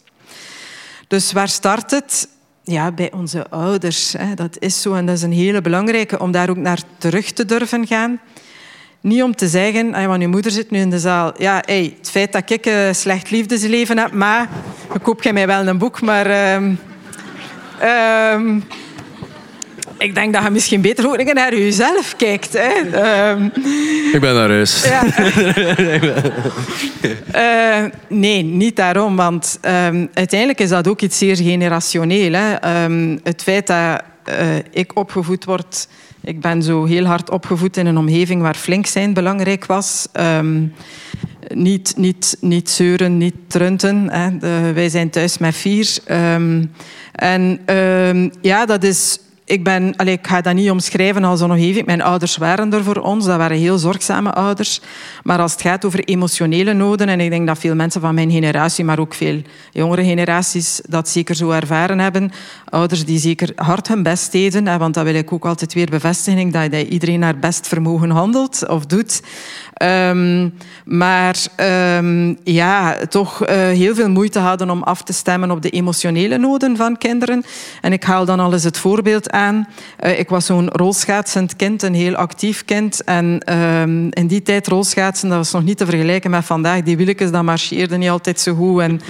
[1.09, 2.29] Dus waar start het?
[2.63, 4.13] Ja, bij onze ouders.
[4.13, 4.35] Hè.
[4.35, 7.45] Dat is zo en dat is een hele belangrijke om daar ook naar terug te
[7.45, 8.21] durven gaan.
[9.01, 11.33] Niet om te zeggen, ah, want je moeder zit nu in de zaal.
[11.37, 14.49] Ja, hey, het feit dat ik een slecht liefdesleven heb, maar
[15.03, 16.27] koop jij mij wel een boek, maar...
[18.35, 18.65] Um,
[20.03, 22.53] ik denk dat je misschien beter ook naar jezelf kijkt.
[22.53, 22.79] Hè.
[23.31, 23.45] Um,
[24.13, 24.85] ik ben naar huis.
[24.85, 25.05] Ja.
[27.85, 29.17] uh, nee, niet daarom.
[29.17, 32.33] Want um, uiteindelijk is dat ook iets zeer generationeel.
[32.33, 32.85] Hè.
[32.85, 35.89] Um, het feit dat uh, ik opgevoed word
[36.25, 40.09] ik ben zo heel hard opgevoed in een omgeving waar flink zijn belangrijk was.
[41.55, 44.11] Niet, niet, niet zeuren, niet trunten.
[44.11, 44.39] Hè.
[44.39, 45.99] De, wij zijn thuis met vier.
[47.13, 47.61] En
[48.41, 51.87] ja, dat is ik, ben, ik ga dat niet omschrijven als omgeving.
[51.87, 53.25] Mijn ouders waren er voor ons.
[53.25, 54.81] Dat waren heel zorgzame ouders.
[55.23, 58.31] Maar als het gaat over emotionele noden, en ik denk dat veel mensen van mijn
[58.31, 62.31] generatie, maar ook veel jongere generaties, dat zeker zo ervaren hebben.
[62.69, 64.79] Ouders die zeker hard hun best deden.
[64.79, 68.87] Want dat wil ik ook altijd weer bevestigen, dat iedereen naar best vermogen handelt of
[68.87, 69.23] doet.
[69.83, 71.37] Um, maar
[71.97, 76.39] um, ja, toch uh, heel veel moeite hadden om af te stemmen op de emotionele
[76.39, 77.45] noden van kinderen.
[77.81, 79.42] En ik haal dan al eens het voorbeeld aan.
[79.51, 83.05] Uh, ik was zo'n rolschaatsend kind, een heel actief kind.
[83.05, 86.83] En um, in die tijd rolschaatsen, dat was nog niet te vergelijken met vandaag.
[86.83, 88.81] Die wieltjes, dat marcheerden niet altijd zo goed.
[88.81, 89.01] En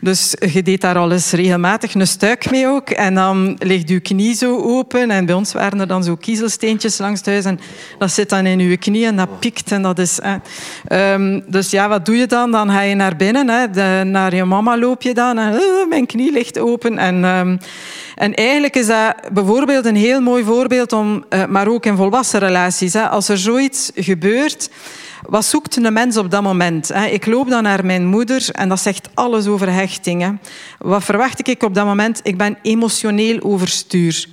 [0.00, 2.90] dus je deed daar al eens regelmatig een stuik mee ook.
[2.90, 5.10] En dan ligt je knie zo open.
[5.10, 7.44] En bij ons waren er dan zo kiezelsteentjes langs het huis.
[7.44, 7.60] En
[7.98, 9.72] dat zit dan in je knie en dat piekt.
[9.72, 10.18] En dat is
[10.92, 12.50] Um, dus ja, wat doe je dan?
[12.50, 14.04] Dan ga je naar binnen, hè.
[14.04, 16.98] Naar je mama loop je dan en uh, mijn knie ligt open.
[16.98, 17.58] En, um,
[18.14, 22.40] en eigenlijk is dat bijvoorbeeld een heel mooi voorbeeld om, uh, maar ook in volwassen
[22.40, 22.94] relaties.
[22.94, 24.70] Als er zoiets gebeurt,
[25.26, 26.92] wat zoekt een mens op dat moment?
[27.10, 30.40] Ik loop dan naar mijn moeder en dat zegt alles over hechtingen.
[30.78, 32.20] Wat verwacht ik op dat moment?
[32.22, 34.26] Ik ben emotioneel overstuur.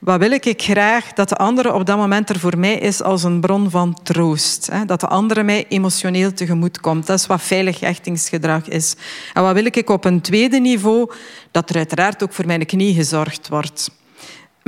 [0.00, 1.12] Wat wil ik graag?
[1.12, 4.70] Dat de andere op dat moment er voor mij is als een bron van troost.
[4.86, 7.06] Dat de andere mij emotioneel tegemoet komt.
[7.06, 8.94] Dat is wat veilig hechtingsgedrag is.
[9.34, 11.10] En wat wil ik op een tweede niveau?
[11.50, 13.99] Dat er uiteraard ook voor mijn knie gezorgd wordt.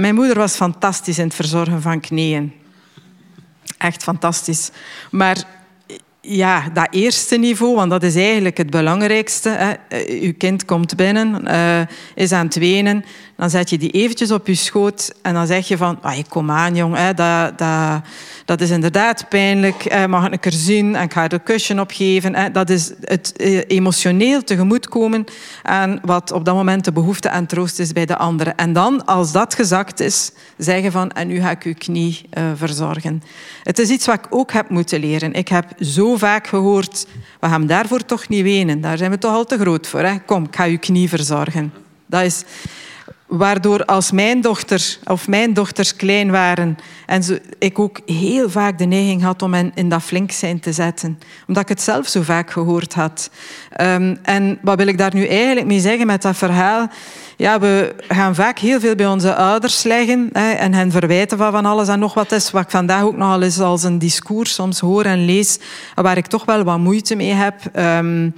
[0.02, 2.52] Mijn moeder was fantastisch in het verzorgen van knieën.
[3.78, 4.70] Echt fantastisch.
[5.10, 5.44] Maar
[6.20, 9.48] ja, dat eerste niveau, want dat is eigenlijk het belangrijkste.
[9.48, 9.72] Hè.
[9.88, 11.80] Eh, uw kind komt binnen, uh,
[12.14, 13.04] is aan het wenen.
[13.42, 15.98] Dan zet je die eventjes op je schoot en dan zeg je van...
[16.02, 18.02] Ah, kom aan, jong, hè, dat, dat,
[18.44, 19.84] dat is inderdaad pijnlijk.
[19.84, 22.34] Eh, mag ik een keer zien en ik ga er een kusje op geven.
[22.34, 22.50] Hè.
[22.50, 25.24] Dat is het eh, emotioneel tegemoetkomen
[25.62, 28.54] aan wat op dat moment de behoefte aan troost is bij de anderen.
[28.54, 31.10] En dan, als dat gezakt is, zeggen van...
[31.10, 33.22] En nu ga ik uw knie uh, verzorgen.
[33.62, 35.32] Het is iets wat ik ook heb moeten leren.
[35.32, 37.06] Ik heb zo vaak gehoord...
[37.40, 38.80] We gaan daarvoor toch niet wenen.
[38.80, 40.00] Daar zijn we toch al te groot voor.
[40.00, 40.18] Hè?
[40.18, 41.72] Kom, ik ga uw knie verzorgen.
[42.06, 42.44] Dat is...
[43.32, 48.84] Waardoor als mijn dochter of mijn dochters klein waren en ik ook heel vaak de
[48.84, 51.18] neiging had om hen in dat flink zijn te zetten.
[51.46, 53.30] Omdat ik het zelf zo vaak gehoord had.
[53.80, 56.88] Um, en wat wil ik daar nu eigenlijk mee zeggen met dat verhaal?
[57.36, 61.52] Ja, we gaan vaak heel veel bij onze ouders leggen hè, en hen verwijten van
[61.52, 62.50] van alles en nog wat is.
[62.50, 65.58] Wat ik vandaag ook nogal eens als een discours soms hoor en lees,
[65.94, 67.54] waar ik toch wel wat moeite mee heb.
[67.76, 68.34] Um,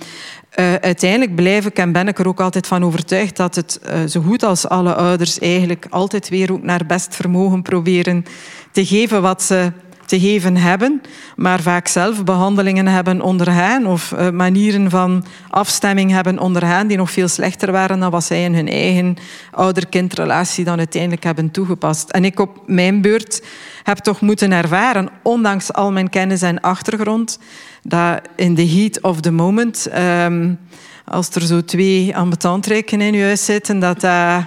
[0.56, 4.04] uh, uiteindelijk blijf ik en ben ik er ook altijd van overtuigd dat het uh,
[4.08, 8.24] zo goed als alle ouders eigenlijk altijd weer ook naar best vermogen proberen
[8.72, 9.72] te geven wat ze
[10.06, 11.02] te geven hebben,
[11.36, 17.10] maar vaak zelf behandelingen hebben ondergaan of uh, manieren van afstemming hebben ondergaan die nog
[17.10, 19.16] veel slechter waren dan wat zij in hun eigen
[19.50, 22.10] ouder-kindrelatie dan uiteindelijk hebben toegepast.
[22.10, 23.42] En ik op mijn beurt
[23.82, 27.38] heb toch moeten ervaren, ondanks al mijn kennis en achtergrond,
[27.82, 30.58] dat in the heat of the moment, um,
[31.04, 34.44] als er zo twee ambetantrijken in je huis zitten, dat dat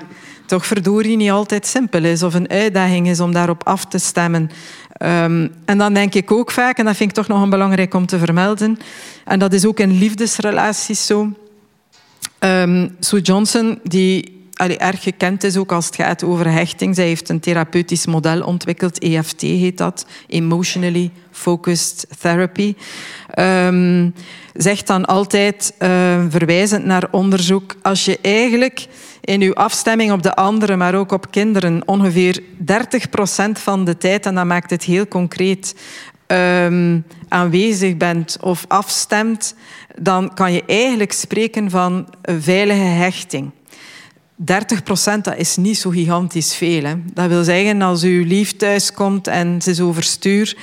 [0.47, 4.49] toch verdorie niet altijd simpel is of een uitdaging is om daarop af te stemmen.
[4.99, 7.93] Um, en dan denk ik ook vaak, en dat vind ik toch nog een belangrijk
[7.93, 8.79] om te vermelden,
[9.25, 11.31] en dat is ook in liefdesrelaties zo.
[12.39, 16.95] Um, Sue Johnson, die erg gekend is ook als het gaat over hechting.
[16.95, 22.75] Zij heeft een therapeutisch model ontwikkeld, EFT heet dat, Emotionally Focused Therapy.
[23.39, 24.13] Um,
[24.53, 25.89] zegt dan altijd, uh,
[26.29, 28.87] verwijzend naar onderzoek, als je eigenlijk
[29.21, 34.25] in uw afstemming op de anderen, maar ook op kinderen, ongeveer 30% van de tijd,
[34.25, 35.75] en dat maakt het heel concreet,
[36.27, 39.55] um, aanwezig bent of afstemt,
[39.99, 43.51] dan kan je eigenlijk spreken van veilige hechting.
[44.39, 46.83] 30 procent, dat is niet zo gigantisch veel.
[46.83, 46.93] Hè.
[47.13, 50.57] Dat wil zeggen, als uw lief thuis komt en ze is overstuur,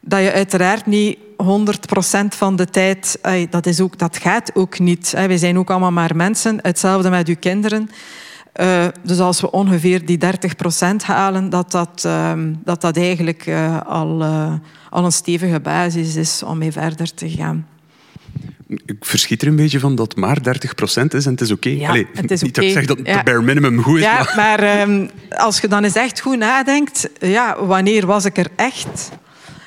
[0.00, 3.18] dat je uiteraard niet 100 procent van de tijd...
[3.50, 5.14] Dat, is ook, dat gaat ook niet.
[5.26, 6.58] We zijn ook allemaal maar mensen.
[6.62, 7.90] Hetzelfde met uw kinderen.
[8.60, 12.32] Uh, dus als we ongeveer die 30 procent halen, dat dat, uh,
[12.64, 14.24] dat, dat eigenlijk uh, al,
[14.90, 17.66] al een stevige basis is om mee verder te gaan.
[18.86, 21.68] Ik verschiet er een beetje van dat maar 30 procent is en het is oké.
[21.68, 21.98] Okay.
[21.98, 23.22] Ja, het is niet dat ik zeg dat het ja.
[23.22, 24.02] bare minimum goed is.
[24.02, 28.36] Ja, maar, maar ehm, als je dan eens echt goed nadenkt, ja, wanneer was ik
[28.36, 29.10] er echt?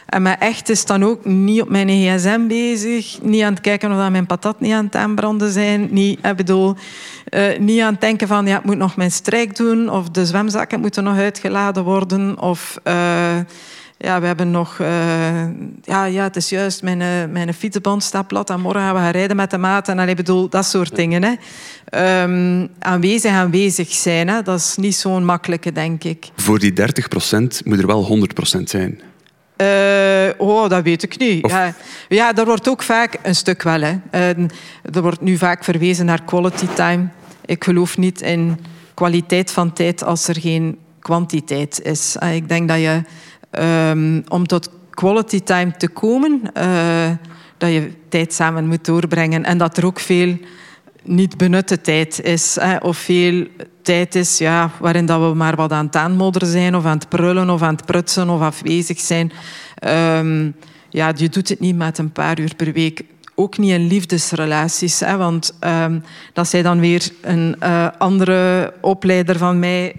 [0.07, 3.91] En mijn echt is dan ook niet op mijn gsm bezig, niet aan het kijken
[3.91, 6.75] of mijn patat niet aan het aanbranden zijn, niet, ik bedoel,
[7.29, 10.25] uh, niet aan het denken van ja, ik moet nog mijn strijk doen of de
[10.25, 12.79] zwemzakken moeten nog uitgeladen worden of...
[12.83, 13.37] Uh,
[13.97, 14.79] ja, we hebben nog...
[14.79, 14.87] Uh,
[15.81, 18.99] ja, ja, het is juist, mijn, uh, mijn fietsband staat plat en morgen gaan we
[18.99, 19.87] gaan rijden met de maat.
[19.87, 21.23] En ik bedoel, dat soort dingen.
[21.23, 21.33] Hè.
[22.23, 24.41] Um, aanwezig aanwezig zijn, hè.
[24.41, 26.29] dat is niet zo'n makkelijke, denk ik.
[26.35, 29.01] Voor die 30 procent moet er wel 100 procent zijn.
[29.61, 31.49] Uh, oh, dat weet ik niet.
[31.49, 31.73] Ja,
[32.07, 33.81] ja, daar wordt ook vaak een stuk wel.
[33.81, 33.95] Hè.
[34.11, 34.47] Uh,
[34.93, 37.07] er wordt nu vaak verwezen naar quality time.
[37.45, 38.59] Ik geloof niet in
[38.93, 42.15] kwaliteit van tijd als er geen kwantiteit is.
[42.23, 43.01] Uh, ik denk dat je
[43.51, 47.09] um, om tot quality time te komen, uh,
[47.57, 50.37] dat je tijd samen moet doorbrengen en dat er ook veel
[51.03, 52.57] niet benutte tijd is.
[52.59, 53.47] Hè, of veel
[53.81, 57.09] tijd is ja, waarin dat we maar wat aan het aanmodderen zijn of aan het
[57.09, 59.31] prullen of aan het prutsen of afwezig zijn.
[60.19, 60.55] Um,
[60.89, 63.01] ja, je doet het niet met een paar uur per week.
[63.35, 64.99] Ook niet in liefdesrelaties.
[64.99, 69.95] Hè, want um, dat zei dan weer een uh, andere opleider van mij.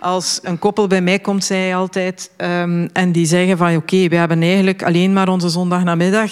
[0.00, 4.08] Als een koppel bij mij komt, zei hij altijd, um, en die zeggen van oké,
[4.08, 6.30] we hebben eigenlijk alleen maar onze zondagnamiddag.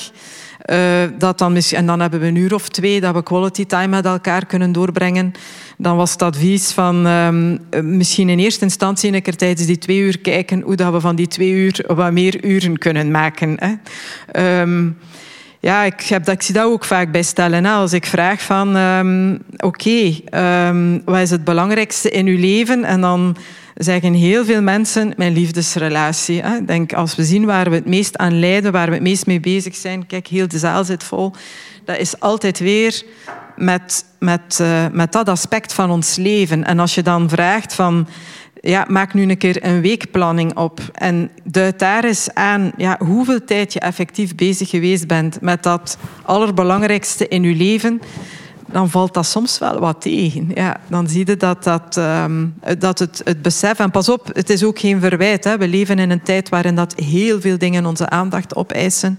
[0.70, 0.78] Uh,
[1.18, 4.04] dat dan, en dan hebben we een uur of twee dat we quality time met
[4.04, 5.32] elkaar kunnen doorbrengen.
[5.78, 9.98] Dan was het advies van um, misschien in eerste instantie een keer tijdens die twee
[9.98, 13.56] uur kijken hoe dat we van die twee uur wat meer uren kunnen maken.
[13.58, 14.60] Hè.
[14.60, 14.96] Um,
[15.64, 17.64] ja, ik, heb dat, ik zie dat ook vaak bij stellen.
[17.64, 17.72] Hè.
[17.72, 22.84] Als ik vraag van, um, oké, um, wat is het belangrijkste in uw leven?
[22.84, 23.36] En dan
[23.74, 26.42] zeggen heel veel mensen mijn liefdesrelatie.
[26.42, 26.64] Hè.
[26.64, 29.40] Denk, als we zien waar we het meest aan lijden, waar we het meest mee
[29.40, 31.32] bezig zijn, kijk, heel de zaal zit vol,
[31.84, 33.02] dat is altijd weer
[33.56, 36.64] met, met, uh, met dat aspect van ons leven.
[36.64, 38.08] En als je dan vraagt van
[38.64, 43.44] ja, maak nu een keer een weekplanning op en duid daar eens aan ja, hoeveel
[43.44, 48.00] tijd je effectief bezig geweest bent met dat allerbelangrijkste in je leven
[48.74, 50.50] dan valt dat soms wel wat tegen.
[50.54, 53.78] Ja, dan zie je dat, dat, um, dat het, het besef...
[53.78, 55.44] En pas op, het is ook geen verwijt.
[55.44, 55.58] Hè.
[55.58, 59.16] We leven in een tijd waarin dat heel veel dingen onze aandacht opeisen.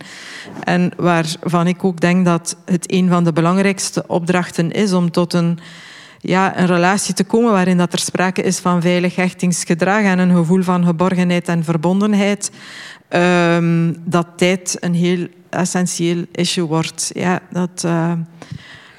[0.63, 5.34] En waarvan ik ook denk dat het een van de belangrijkste opdrachten is om tot
[5.34, 5.60] een
[6.26, 10.36] ja, een relatie te komen waarin dat er sprake is van veilig hechtingsgedrag en een
[10.36, 12.52] gevoel van geborgenheid en verbondenheid,
[13.10, 17.12] um, dat tijd een heel essentieel issue wordt.
[17.14, 18.12] Ja, dat, uh,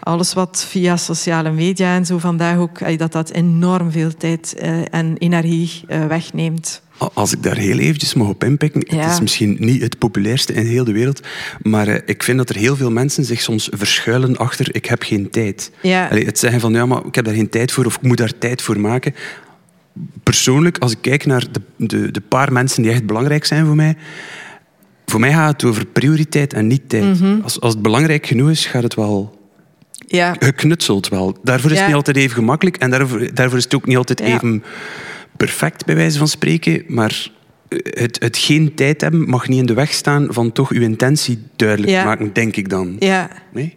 [0.00, 4.80] alles wat via sociale media en zo vandaag ook, dat dat enorm veel tijd uh,
[4.90, 6.82] en energie wegneemt.
[6.98, 9.02] Als ik daar heel eventjes mag op inpikken, ja.
[9.02, 11.20] het is misschien niet het populairste in heel de wereld,
[11.62, 15.02] maar uh, ik vind dat er heel veel mensen zich soms verschuilen achter ik heb
[15.02, 15.70] geen tijd.
[15.82, 16.08] Ja.
[16.08, 18.16] Allee, het zeggen van ja, maar ik heb daar geen tijd voor of ik moet
[18.16, 19.14] daar tijd voor maken.
[20.22, 23.76] Persoonlijk, als ik kijk naar de, de, de paar mensen die echt belangrijk zijn voor
[23.76, 23.96] mij,
[25.06, 27.04] voor mij gaat het over prioriteit en niet tijd.
[27.04, 27.40] Mm -hmm.
[27.42, 29.36] als, als het belangrijk genoeg is, gaat het wel
[30.06, 30.36] ja.
[30.38, 31.36] geknutseld wel.
[31.42, 34.20] Daarvoor is het niet altijd even gemakkelijk en daarvoor, daarvoor is het ook niet altijd
[34.20, 34.62] even
[35.36, 36.84] perfect, bij wijze van spreken.
[36.86, 37.30] Maar
[37.90, 41.42] het, het geen tijd hebben mag niet in de weg staan van toch uw intentie
[41.56, 42.96] duidelijk maken, denk ik dan.
[42.98, 43.28] Ja.
[43.52, 43.76] Nee?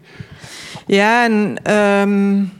[0.86, 1.58] Ja, en...
[1.76, 2.58] Um...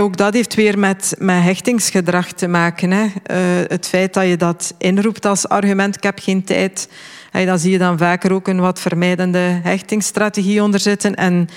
[0.00, 2.90] ook dat heeft weer met, met hechtingsgedrag te maken.
[2.90, 3.02] Hè.
[3.02, 6.88] Uh, het feit dat je dat inroept als argument, ik heb geen tijd,
[7.30, 11.14] hey, dan zie je dan vaker ook een wat vermijdende hechtingsstrategie onder zitten.
[11.14, 11.48] En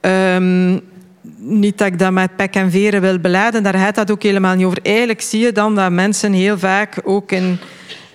[0.00, 0.80] um,
[1.36, 4.54] niet dat ik dat met pek en veren wil beladen, daar gaat dat ook helemaal
[4.54, 4.78] niet over.
[4.82, 7.58] Eigenlijk zie je dan dat mensen heel vaak ook in,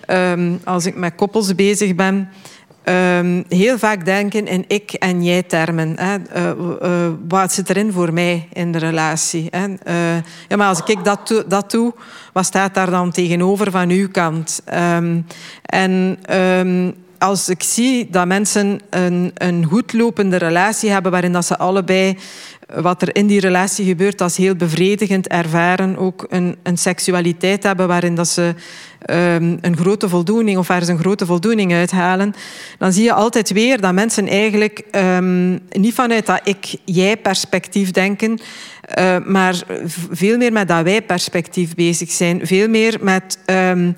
[0.08, 2.30] um, als ik met koppels bezig ben,
[2.84, 5.96] ehm, heel vaak denken in ik- en jij-termen.
[6.00, 6.14] Uh,
[6.82, 9.48] uh, wat zit erin voor mij in de relatie?
[9.50, 9.66] Hè?
[10.48, 11.94] ja, maar als ik dat, dat doe,
[12.34, 14.62] wat staat daar dan tegenover van uw kant?
[14.74, 15.26] Um,
[15.66, 16.18] en
[17.22, 22.18] als ik zie dat mensen een, een goed lopende relatie hebben waarin dat ze allebei
[22.76, 27.88] wat er in die relatie gebeurt als heel bevredigend ervaren, ook een, een seksualiteit hebben
[27.88, 28.54] waarin dat ze
[29.10, 32.34] um, een grote voldoening of waar ze een grote voldoening uithalen,
[32.78, 38.40] dan zie je altijd weer dat mensen eigenlijk um, niet vanuit dat ik-jij-perspectief denken,
[39.00, 39.64] uh, maar
[40.12, 42.48] veel meer met dat wij-perspectief bezig zijn.
[42.48, 43.96] Veel meer met um,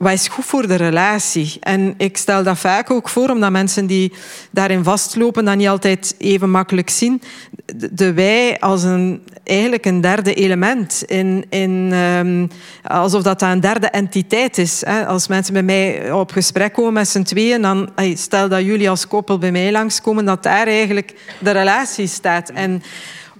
[0.00, 1.56] wat is goed voor de relatie?
[1.60, 4.12] En ik stel dat vaak ook voor, omdat mensen die
[4.50, 7.22] daarin vastlopen dat niet altijd even makkelijk zien.
[7.90, 11.02] De wij als een, eigenlijk een derde element.
[11.06, 12.48] In, in, um,
[12.82, 14.82] alsof dat, dat een derde entiteit is.
[14.86, 15.06] Hè.
[15.06, 19.06] Als mensen bij mij op gesprek komen met z'n tweeën, dan stel dat jullie als
[19.06, 22.50] koppel bij mij langskomen, dat daar eigenlijk de relatie staat.
[22.50, 22.82] En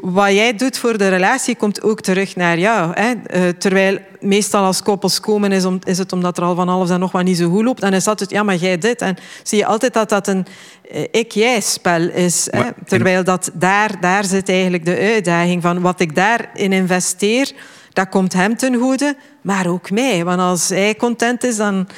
[0.01, 2.93] wat jij doet voor de relatie komt ook terug naar jou.
[2.95, 3.11] Hè?
[3.11, 6.91] Uh, terwijl meestal als koppels komen is, om, is, het omdat er al van alles
[6.91, 7.83] en nog wat niet zo goed loopt.
[7.83, 9.01] En is altijd, ja, maar jij dit.
[9.01, 10.47] En zie je altijd dat dat een
[10.93, 12.49] uh, ik-jij-spel is.
[12.51, 12.63] Hè?
[12.85, 17.53] Terwijl dat daar, daar zit eigenlijk de uitdaging van wat ik daarin investeer,
[17.93, 20.25] dat komt hem ten goede, maar ook mij.
[20.25, 21.89] Want als hij content is, dan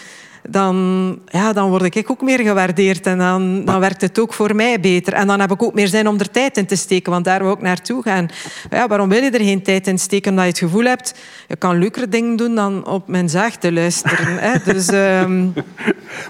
[0.48, 4.54] dan, ja, dan word ik ook meer gewaardeerd en dan, dan werkt het ook voor
[4.54, 5.12] mij beter.
[5.12, 7.42] En dan heb ik ook meer zin om er tijd in te steken, want daar
[7.42, 8.28] wil ik naartoe gaan.
[8.70, 10.30] Ja, waarom wil je er geen tijd in steken?
[10.30, 11.14] Omdat je het gevoel hebt,
[11.48, 14.38] je kan leukere dingen doen dan op mijn zaag te luisteren.
[14.38, 14.58] hè?
[14.72, 15.52] Dus, um...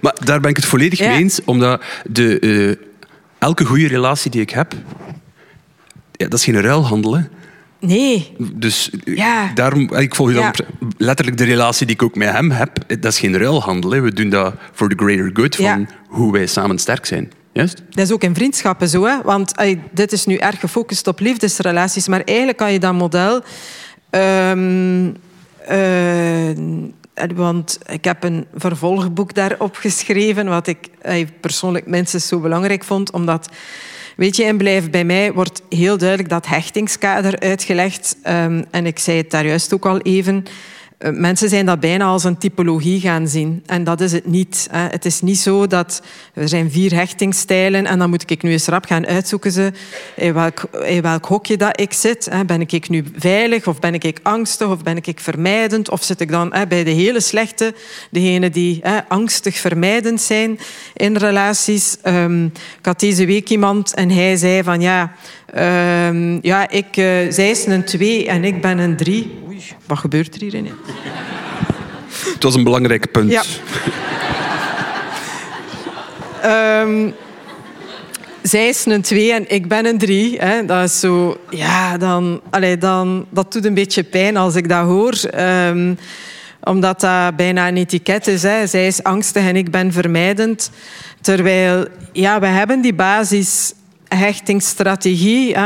[0.01, 2.75] Maar daar ben ik het volledig mee eens, omdat de, uh,
[3.39, 4.75] elke goede relatie die ik heb,
[6.13, 7.17] ja, dat is geen ruilhandel.
[7.17, 7.23] Hè.
[7.87, 8.37] Nee.
[8.39, 9.51] Dus ja.
[9.55, 10.53] daarom, ik volg dan
[10.97, 12.77] letterlijk de relatie die ik ook met hem heb.
[12.87, 13.91] Dat is geen ruilhandel.
[13.91, 14.01] Hè.
[14.01, 17.33] We doen dat voor de greater good van hoe wij samen sterk zijn.
[17.53, 17.83] Juist?
[17.91, 19.05] Dat is ook in vriendschappen zo.
[19.05, 19.23] Hè?
[19.23, 19.55] Want
[19.91, 22.09] dit is nu erg gefocust op liefdesrelaties.
[22.09, 23.43] Maar eigenlijk kan je dat model...
[24.11, 25.17] Um,
[27.35, 30.89] want ik heb een vervolgboek daarop geschreven, wat ik
[31.41, 33.49] persoonlijk minstens zo belangrijk vond, omdat
[34.17, 38.17] Weet je, in Blijf bij mij wordt heel duidelijk dat hechtingskader uitgelegd.
[38.27, 40.45] Um, en ik zei het daar juist ook al even.
[41.03, 43.63] Eh, mensen zijn dat bijna als een typologie gaan zien.
[43.67, 44.69] En dat is het niet.
[44.71, 46.03] Het is niet zo dat
[46.35, 49.73] er zijn vier hechtingsstijlen en dan moet ik nu eens rap gaan uitzoeken ze
[50.17, 52.31] in welk, in welk hokje dat ik zit.
[52.47, 55.91] Ben ik nu veilig of ben ik angstig of ben ik vermijdend?
[55.91, 57.75] Of zit ik dan bij de hele slechte,
[58.11, 60.59] degene die angstig vermijdend zijn
[60.95, 61.97] in relaties?
[62.03, 65.13] Ehm, ik had deze week iemand en hij zei van ja,
[66.09, 69.41] um, ja ik, uh, zij is een twee en ik ben een drie.
[69.87, 70.69] Wat gebeurt er hierin?
[72.35, 73.31] Het was een belangrijk punt.
[73.31, 73.43] Ja.
[76.81, 77.15] um,
[78.43, 80.39] zij is een twee en ik ben een drie.
[80.39, 80.65] Hè.
[80.65, 81.37] Dat is zo...
[81.51, 83.27] Ja, dan, allee, dan...
[83.31, 85.21] Dat doet een beetje pijn als ik dat hoor.
[85.39, 85.99] Um,
[86.65, 88.43] omdat dat bijna een etiket is.
[88.43, 88.67] Hè.
[88.67, 90.71] Zij is angstig en ik ben vermijdend.
[91.21, 93.73] Terwijl, ja, we hebben die basis
[94.17, 95.57] hechtingsstrategie,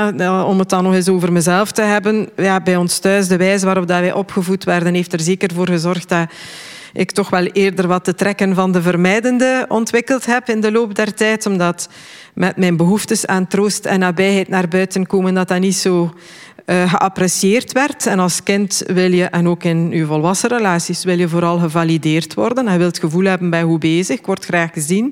[0.45, 2.29] om het dan nog eens over mezelf te hebben.
[2.37, 6.09] Ja, bij ons thuis, de wijze waarop wij opgevoed werden, heeft er zeker voor gezorgd
[6.09, 6.31] dat
[6.93, 10.95] ik toch wel eerder wat te trekken van de vermijdende ontwikkeld heb in de loop
[10.95, 11.47] der tijd.
[11.47, 11.89] Omdat
[12.35, 16.15] met mijn behoeftes aan troost en nabijheid naar buiten komen, dat dat niet zo
[16.67, 18.07] uh, geapprecieerd werd.
[18.07, 22.35] En als kind wil je, en ook in je volwassen relaties, wil je vooral gevalideerd
[22.35, 22.73] worden.
[22.73, 25.07] Je wilt het gevoel hebben, bij hoe bezig, ik word graag gezien.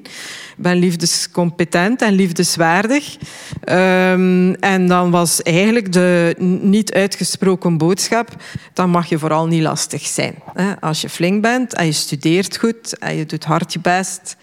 [0.56, 3.16] Ik ben liefdescompetent en liefdeswaardig.
[3.68, 8.28] Um, en dan was eigenlijk de niet uitgesproken boodschap,
[8.72, 10.34] dan mag je vooral niet lastig zijn.
[10.80, 14.36] Als je flink bent en je studeert goed en je doet hard je best,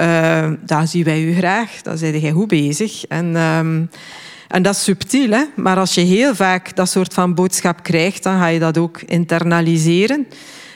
[0.00, 1.82] uh, dan zien wij u graag.
[1.82, 3.06] Dan zijn jij goed bezig.
[3.06, 3.36] En...
[3.36, 3.90] Um,
[4.48, 5.44] en dat is subtiel, hè?
[5.56, 9.00] maar als je heel vaak dat soort van boodschap krijgt, dan ga je dat ook
[9.00, 10.26] internaliseren.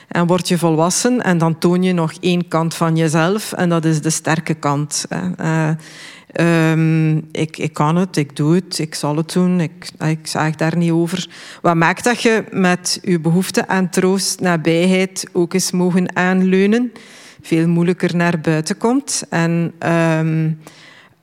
[0.07, 3.85] En word je volwassen en dan toon je nog één kant van jezelf en dat
[3.85, 5.05] is de sterke kant.
[5.39, 5.69] Uh,
[6.71, 10.55] um, ik, ik kan het, ik doe het, ik zal het doen, ik, ik zaag
[10.55, 11.29] daar niet over.
[11.61, 16.91] Wat maakt dat je met je behoefte aan troost, nabijheid ook eens mogen aanleunen,
[17.41, 19.23] veel moeilijker naar buiten komt.
[19.29, 19.73] En...
[19.85, 20.59] Um,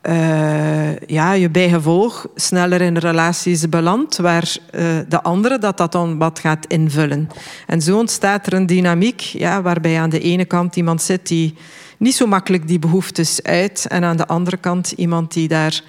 [0.08, 6.18] uh, ja, je bijgevolg sneller in relaties belandt waar uh, de andere dat dat dan
[6.18, 7.28] wat gaat invullen.
[7.66, 11.54] En zo ontstaat er een dynamiek ja, waarbij aan de ene kant iemand zit die
[11.98, 15.82] niet zo makkelijk die behoeftes uit en aan de andere kant iemand die daar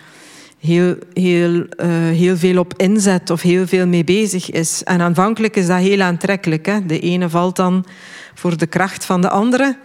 [0.60, 1.66] heel, heel, uh,
[2.12, 4.84] heel veel op inzet of heel veel mee bezig is.
[4.84, 6.66] En aanvankelijk is dat heel aantrekkelijk.
[6.66, 6.86] Hè?
[6.86, 7.86] De ene valt dan
[8.34, 9.78] voor de kracht van de andere.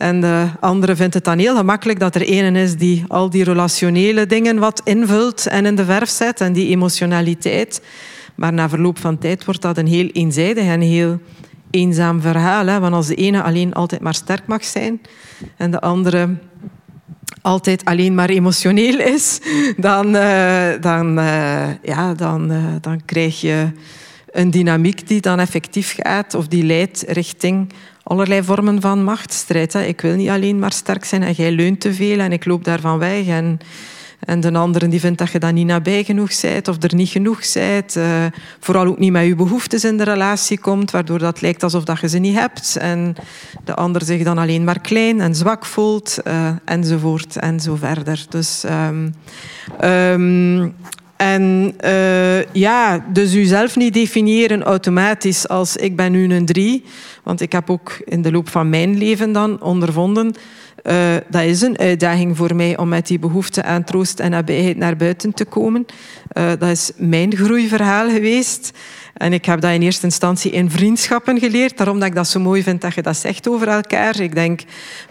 [0.00, 3.44] En de andere vindt het dan heel gemakkelijk dat er ene is die al die
[3.44, 7.82] relationele dingen wat invult en in de verf zet en die emotionaliteit.
[8.34, 11.20] Maar na verloop van tijd wordt dat een heel eenzijdig en heel
[11.70, 12.66] eenzaam verhaal.
[12.66, 12.80] Hè?
[12.80, 15.00] Want als de ene alleen altijd maar sterk mag zijn
[15.56, 16.28] en de andere
[17.42, 19.40] altijd alleen maar emotioneel is,
[19.76, 23.68] dan, uh, dan, uh, ja, dan, uh, dan krijg je
[24.30, 27.72] een dynamiek die dan effectief gaat of die leidt richting
[28.10, 29.74] allerlei vormen van machtsstrijd.
[29.74, 32.64] Ik wil niet alleen maar sterk zijn en jij leunt te veel en ik loop
[32.64, 33.26] daarvan weg.
[33.26, 33.58] En,
[34.20, 37.08] en de andere die vindt dat je dan niet nabij genoeg bent of er niet
[37.08, 37.96] genoeg bent.
[37.96, 38.24] Uh,
[38.60, 42.00] vooral ook niet met je behoeftes in de relatie komt, waardoor dat lijkt alsof dat
[42.00, 42.76] je ze niet hebt.
[42.76, 43.14] En
[43.64, 48.26] de ander zich dan alleen maar klein en zwak voelt, uh, enzovoort en zo verder.
[48.28, 49.14] Dus um,
[49.84, 50.74] um,
[51.20, 56.84] en uh, ja, dus uzelf niet definiëren automatisch als ik ben nu een drie.
[57.22, 60.34] Want ik heb ook in de loop van mijn leven dan ondervonden...
[60.84, 64.76] Uh, dat is een uitdaging voor mij om met die behoefte aan troost en nabijheid
[64.76, 65.86] naar buiten te komen.
[66.38, 68.72] Uh, dat is mijn groeiverhaal geweest.
[69.14, 71.76] En ik heb dat in eerste instantie in vriendschappen geleerd.
[71.76, 74.20] Daarom dat ik dat zo mooi vind dat je dat zegt over elkaar.
[74.20, 74.60] Ik denk,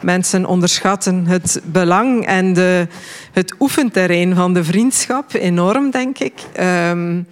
[0.02, 2.88] mensen onderschatten het belang en de,
[3.32, 6.34] het oefenterrein van de vriendschap enorm, denk ik.
[6.60, 7.28] Um,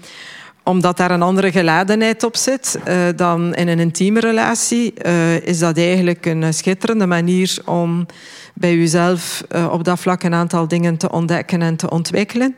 [0.67, 5.59] omdat daar een andere geladenheid op zit uh, dan in een intieme relatie, uh, is
[5.59, 8.05] dat eigenlijk een schitterende manier om
[8.53, 12.55] bij jezelf uh, op dat vlak een aantal dingen te ontdekken en te ontwikkelen.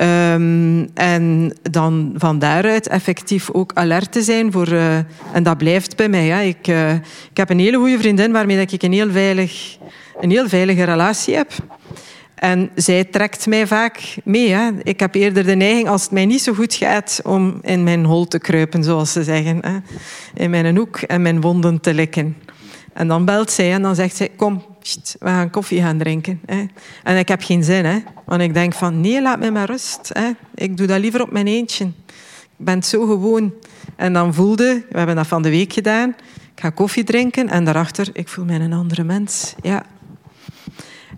[0.00, 4.72] Um, en dan van daaruit effectief ook alert te zijn voor...
[4.72, 4.96] Uh,
[5.32, 6.26] en dat blijft bij mij.
[6.26, 6.42] Hè.
[6.42, 6.92] Ik, uh,
[7.30, 9.78] ik heb een hele goede vriendin waarmee ik een heel, veilig,
[10.20, 11.52] een heel veilige relatie heb.
[12.34, 14.52] En zij trekt mij vaak mee.
[14.52, 14.70] Hè.
[14.82, 18.04] Ik heb eerder de neiging, als het mij niet zo goed gaat, om in mijn
[18.04, 19.58] hol te kruipen, zoals ze zeggen.
[19.60, 19.76] Hè.
[20.34, 22.36] In mijn hoek en mijn wonden te likken.
[22.92, 24.62] En dan belt zij en dan zegt zij, kom,
[24.94, 26.40] we gaan koffie gaan drinken.
[26.46, 26.64] Hè.
[27.02, 27.98] En ik heb geen zin, hè.
[28.24, 30.10] want ik denk van, nee, laat mij maar rust.
[30.12, 30.30] Hè.
[30.54, 31.84] Ik doe dat liever op mijn eentje.
[32.58, 33.54] Ik ben het zo gewoon.
[33.96, 36.08] En dan voelde, we hebben dat van de week gedaan,
[36.54, 39.54] ik ga koffie drinken en daarachter, ik voel mij een andere mens.
[39.62, 39.82] Ja.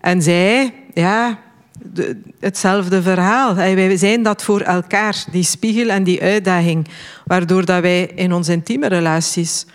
[0.00, 1.38] En zij, ja,
[1.82, 3.54] de, hetzelfde verhaal.
[3.54, 6.88] Wij zijn dat voor elkaar, die spiegel en die uitdaging,
[7.24, 9.66] waardoor dat wij in onze intieme relaties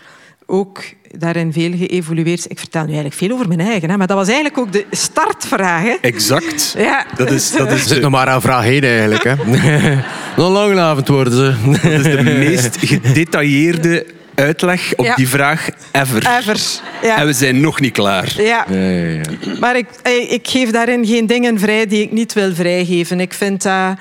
[0.46, 0.84] ook
[1.18, 2.46] daarin veel geëvolueerd.
[2.52, 4.86] Ik vertel nu eigenlijk veel over mijn eigen, hè, maar dat was eigenlijk ook de
[4.92, 5.82] startvraag.
[5.84, 5.96] Hè?
[6.02, 6.76] Exact.
[6.78, 7.06] Ja.
[7.16, 9.24] Dat is, dat is Zit nog maar aan vraag heen eigenlijk.
[9.24, 9.36] Hè.
[10.38, 11.72] nog een lange avond worden ze.
[11.72, 15.16] Dat is de meest gedetailleerde uitleg op Ja.
[15.16, 16.38] die vraag ever.
[16.40, 16.60] Ever.
[17.02, 17.18] Ja.
[17.18, 18.34] En we zijn nog niet klaar.
[18.38, 18.66] Ja.
[18.70, 19.22] Ja, ja, ja.
[19.60, 19.88] Maar ik,
[20.30, 23.20] ik geef daarin geen dingen vrij die ik niet wil vrijgeven.
[23.20, 23.98] Ik vind dat...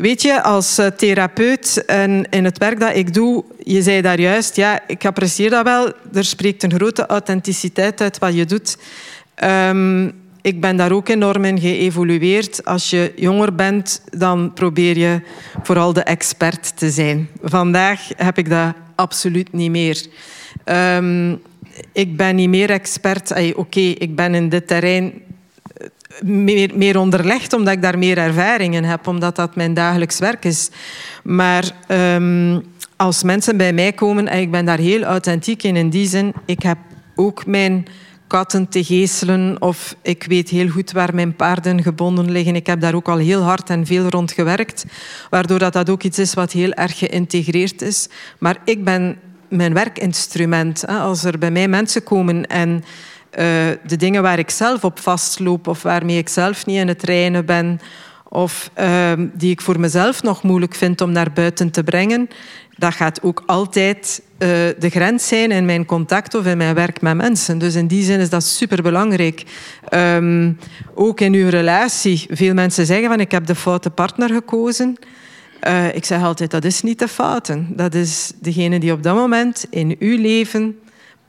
[0.00, 4.20] Weet je, als eh, therapeut en in het werk dat ik doe, je zei daar
[4.20, 5.92] juist, ja, ik apprecieer dat wel.
[6.12, 8.76] Er spreekt een grote authenticiteit uit wat je doet.
[9.34, 10.10] Ehm,
[10.42, 12.64] ik ben daar ook enorm in geëvolueerd.
[12.64, 15.20] Als je jonger bent, dan probeer je
[15.62, 17.28] vooral de expert te zijn.
[17.42, 20.06] Vandaag heb ik dat absoluut niet meer.
[20.64, 21.36] Ehm,
[21.92, 23.54] ik ben niet meer expert.
[23.54, 25.12] Oké, ik ben in dit terrein
[26.20, 30.44] meer, meer onderlegd, omdat ik daar meer ervaring in heb, omdat dat mijn dagelijks werk
[30.44, 30.70] is.
[31.22, 32.60] Maar ehm,
[32.96, 36.32] als mensen bij mij komen, en ik ben daar heel authentiek in, in die zin,
[36.46, 36.78] ik heb
[37.14, 37.86] ook mijn
[38.26, 42.54] katten te geeselen of ik weet heel goed waar mijn paarden gebonden liggen.
[42.54, 44.84] Ik heb daar ook al heel hard en veel rond gewerkt,
[45.30, 48.08] waardoor dat, dat ook iets is wat heel erg geïntegreerd is.
[48.38, 50.86] Maar ik ben mijn werkinstrument.
[50.86, 52.84] Als er bij mij mensen komen en
[53.86, 57.46] de dingen waar ik zelf op vastloop of waarmee ik zelf niet in het reinen
[57.46, 57.80] ben
[58.28, 62.28] of ehm, die ik voor mezelf nog moeilijk vind om naar buiten te brengen,
[62.76, 67.00] dat gaat ook altijd eh, de grens zijn in mijn contact of in mijn werk
[67.00, 67.58] met mensen.
[67.58, 69.44] Dus in die zin is dat superbelangrijk.
[69.88, 70.52] Ehm,
[70.94, 72.26] ook in uw relatie.
[72.30, 74.96] Veel mensen zeggen van ik heb de foute partner gekozen.
[75.60, 77.68] Eh, ik zeg altijd, dat is niet de fouten.
[77.70, 80.78] Dat is degene die op dat moment in uw leven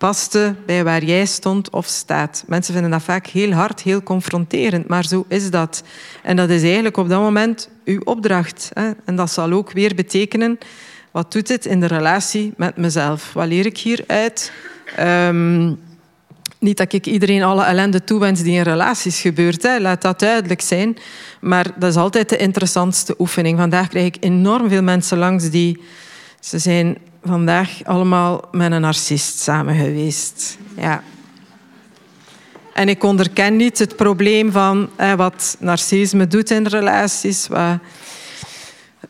[0.02, 2.44] paste bij waar jij stond of staat.
[2.48, 5.84] Mensen vinden dat vaak heel hard, heel confronterend, maar zo is dat.
[6.24, 8.70] En dat is eigenlijk op dat moment uw opdracht.
[8.74, 8.92] Hè?
[9.06, 10.58] En dat zal ook weer betekenen,
[11.12, 13.34] wat doet dit in de relatie met mezelf?
[13.34, 14.52] Wat leer ik hieruit?
[14.96, 15.74] Ehm
[16.60, 19.64] niet dat ik iedereen alle ellende toewens die in relaties gebeurt.
[19.64, 19.80] Hè.
[19.80, 20.98] Laat dat duidelijk zijn.
[21.40, 23.58] Maar dat is altijd de interessantste oefening.
[23.58, 25.82] Vandaag krijg ik enorm veel mensen langs die...
[26.40, 30.58] Ze zijn vandaag allemaal met een narcist samen geweest.
[30.78, 31.04] Ja.
[32.74, 37.48] En ik onderken niet het probleem van wat narcisme doet in relaties.
[37.48, 37.80] Wat...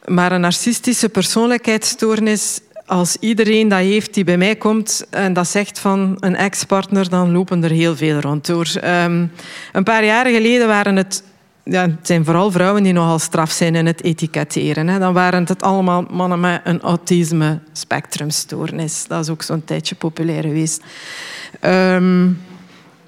[0.06, 5.80] Maar een narcistische persoonlijkheidsstoornis als iedereen dat heeft die bij mij komt en dat zegt
[5.80, 8.68] van een ex-partner, dan lopen er heel veel rond door.
[8.82, 9.26] Ehm,
[9.72, 11.24] een paar jaren geleden waren het
[11.72, 14.88] ja, het zijn vooral vrouwen die nogal straf zijn in het etiketteren.
[14.88, 15.00] Hè.
[15.00, 19.06] Dan waren het allemaal mannen met een autisme spectrumstoornis.
[19.08, 20.84] Dat is ook zo'n tijdje populair geweest.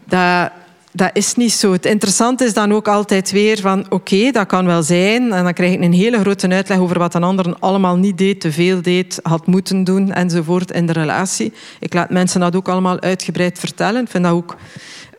[0.05, 0.51] Dat,
[0.91, 1.71] dat is niet zo.
[1.71, 5.33] Het interessante is dan ook altijd weer van oké, dat kan wel zijn.
[5.33, 8.41] En dan krijg ik een hele grote uitleg over wat een ander allemaal niet deed,
[8.41, 11.53] te veel deed, had moeten doen enzovoort in de relatie.
[11.79, 14.01] Ik laat mensen dat ook allemaal uitgebreid vertellen.
[14.03, 14.55] Ik vind dat ook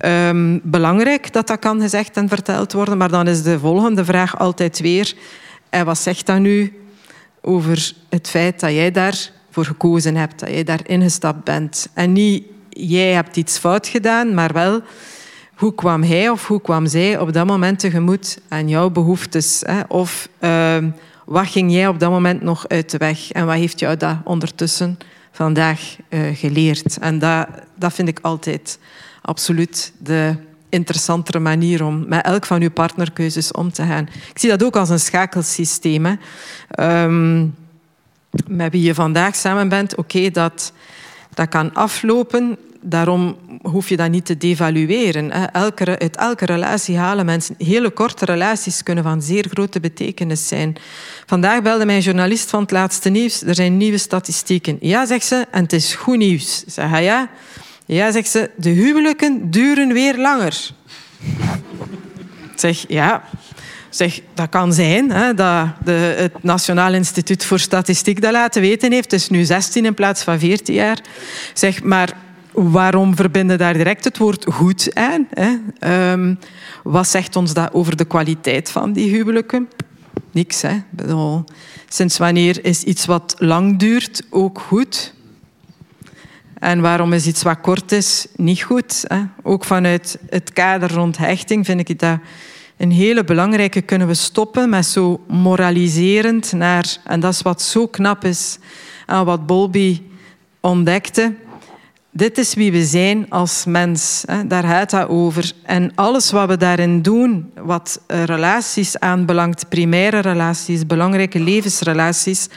[0.05, 2.99] um, belangrijk dat dat kan gezegd en verteld worden.
[2.99, 5.15] Maar dan is de volgende vraag altijd weer,
[5.71, 6.73] en wat zegt dat nu
[7.41, 11.89] over het feit dat jij daarvoor gekozen hebt, dat jij daar ingestapt bent.
[11.95, 14.83] En niet jij hebt iets fout gedaan, maar wel
[15.55, 19.63] hoe kwam hij of hoe kwam zij op dat moment tegemoet aan jouw behoeftes?
[19.67, 19.81] Hè?
[19.89, 20.77] Of uh,
[21.25, 24.17] wat ging jij op dat moment nog uit de weg en wat heeft jou dat
[24.25, 24.99] ondertussen
[25.33, 26.99] vandaag uh, geleerd?
[26.99, 28.79] En dat, dat vind ik altijd
[29.25, 30.35] absoluut de
[30.69, 34.09] interessantere manier om met elk van uw partnerkeuzes om te gaan.
[34.31, 36.19] Ik zie dat ook als een schakelsysteem.
[36.81, 37.55] Um,
[38.49, 40.73] met wie je vandaag samen bent, oké, dat,
[41.35, 42.57] dat kan aflopen.
[42.81, 45.53] Daarom hoef je dat niet te devalueren.
[45.53, 47.55] Elke, uit elke relatie halen mensen...
[47.59, 50.77] Hele korte relaties kunnen van zeer grote betekenis zijn.
[51.27, 53.43] Vandaag belde mijn journalist van het laatste nieuws.
[53.43, 54.77] Er zijn nieuwe statistieken.
[54.81, 56.65] Ja, zegt ze, en het is goed nieuws.
[56.67, 57.31] Zeg hij ja.
[57.85, 60.71] Ja, zegt ze, de huwelijken duren weer langer.
[62.55, 63.23] zeg, ja,
[63.91, 68.93] zeg, dat kan zijn hè, dat de, het Nationaal Instituut voor Statistiek dat laten weten
[68.93, 69.11] heeft.
[69.11, 71.01] Het is nu 16 in plaats van 14 jaar.
[71.53, 72.13] Zeg, maar
[72.53, 75.27] waarom verbinden daar direct het woord goed aan?
[75.31, 75.57] Hè?
[76.13, 76.39] Um,
[76.83, 79.69] wat zegt ons dat over de kwaliteit van die huwelijken?
[80.33, 80.63] Niks.
[80.63, 80.83] Hè?
[81.89, 85.15] Sinds wanneer is iets wat lang duurt ook goed?
[86.65, 89.05] En waarom is iets wat kort is niet goed?
[89.07, 89.23] Hè?
[89.43, 92.19] Ook vanuit het kader rond hechting vind ik dat
[92.77, 93.81] een hele belangrijke.
[93.81, 96.97] Kunnen we stoppen met zo moraliserend naar...
[97.05, 98.59] En dat is wat zo knap is
[99.07, 100.03] aan wat Bolby
[100.61, 101.35] ontdekte.
[102.11, 104.23] Dit is wie we zijn als mens.
[104.27, 104.47] Hè?
[104.47, 105.53] Daar gaat dat over.
[105.63, 112.49] En alles wat we daarin doen, wat relaties aanbelangt, primaire relaties, belangrijke levensrelaties,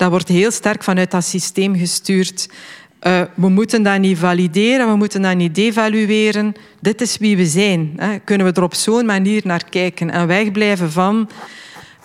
[0.00, 2.48] dat wordt heel sterk vanuit dat systeem gestuurd.
[3.06, 6.54] Uh, we moeten dat niet valideren, we moeten dat niet devalueren.
[6.80, 7.92] Dit is wie we zijn.
[7.96, 8.18] Hè.
[8.18, 11.28] Kunnen we er op zo'n manier naar kijken en wegblijven van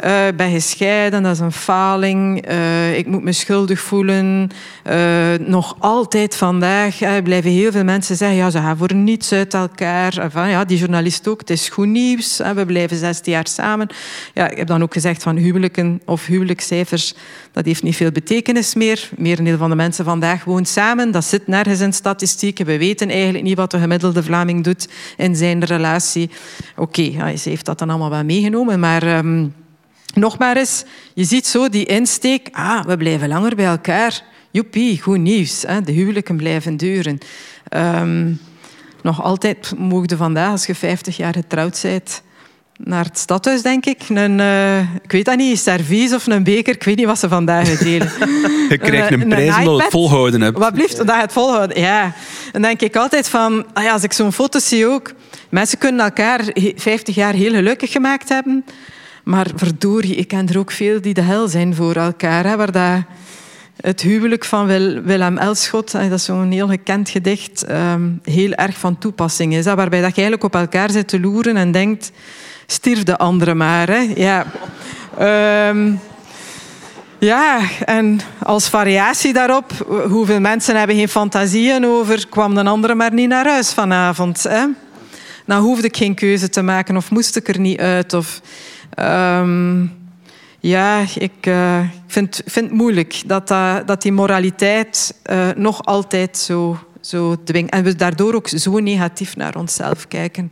[0.03, 2.49] uh, ben gescheiden, dat is een faling.
[2.49, 4.49] Uh, ik moet me schuldig voelen.
[4.89, 8.37] Uh, nog altijd vandaag blijven heel veel mensen zeggen...
[8.37, 10.17] ja, ze gaan voor niets uit elkaar.
[10.17, 12.41] Enfin, ja, die journalist ook, het is goed nieuws.
[12.55, 13.87] we blijven 16 jaar samen.
[14.33, 17.13] Ja, ik heb dan ook gezegd van huwelijken of huwelijkscijfers...
[17.51, 19.09] dat heeft niet veel betekenis meer.
[19.17, 21.11] Merendeel van de mensen vandaag woont samen.
[21.11, 22.65] Dat zit nergens in statistieken.
[22.65, 24.87] We weten eigenlijk niet wat de gemiddelde Vlaming doet
[25.17, 26.29] in zijn relatie.
[26.75, 29.17] Oké, okay, ze heeft dat dan allemaal wel meegenomen, maar...
[29.17, 29.53] Um,
[30.15, 32.47] nog maar eens, je ziet zo die insteek.
[32.51, 34.23] Ah, we blijven langer bij elkaar.
[34.51, 35.63] Joepie, goed nieuws.
[35.67, 35.81] Hè?
[35.81, 37.17] De huwelijken blijven duren.
[37.75, 38.39] Um,
[39.01, 42.21] nog altijd mogen vandaag, als je 50 jaar getrouwd bent,
[42.77, 44.01] naar het stadhuis, denk ik.
[44.09, 46.73] Een, uh, ik weet dat niet, een servies of een beker.
[46.73, 48.11] Ik weet niet wat ze vandaag delen.
[48.69, 50.57] je krijgt een, een prijs omdat je het volhouden hebt.
[50.57, 51.79] Wat blieft, dat je het volhouden.
[51.79, 52.13] Ja.
[52.51, 55.13] Dan denk ik altijd van, ah ja, als ik zo'n foto zie ook...
[55.49, 56.41] Mensen kunnen elkaar
[56.75, 58.65] 50 jaar heel gelukkig gemaakt hebben...
[59.25, 62.45] Maar verdorie, ik ken er ook veel die de hel zijn voor elkaar.
[62.45, 63.03] Hè, waar dat
[63.81, 64.67] het huwelijk van
[65.03, 69.65] Willem Elschot, dat is zo'n heel gekend gedicht, ehm, heel erg van toepassing is.
[69.65, 72.11] Hè, waarbij dat je eigenlijk op elkaar zit te loeren en denkt,
[72.65, 73.87] stierf de andere maar.
[73.87, 74.13] Hè.
[74.15, 74.45] Ja.
[75.17, 75.93] Ehm,
[77.19, 79.71] ja, en als variatie daarop,
[80.09, 84.43] hoeveel mensen hebben geen fantasieën over, kwam de andere maar niet naar huis vanavond.
[84.43, 84.65] Hè?
[85.45, 88.13] Nou hoefde ik geen keuze te maken of moest ik er niet uit.
[88.13, 88.41] Of...
[88.99, 89.91] Um,
[90.59, 96.37] ja, ik uh, vind, vind het moeilijk dat, uh, dat die moraliteit uh, nog altijd
[96.37, 97.71] zo, zo dwingt.
[97.71, 100.49] En we daardoor ook zo negatief naar onszelf kijken.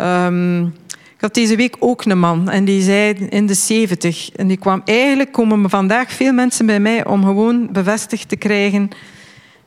[0.00, 0.64] Um,
[1.14, 4.30] ik had deze week ook een man en die zei in de 70.
[4.30, 8.88] En die kwam eigenlijk, komen vandaag veel mensen bij mij om gewoon bevestigd te krijgen.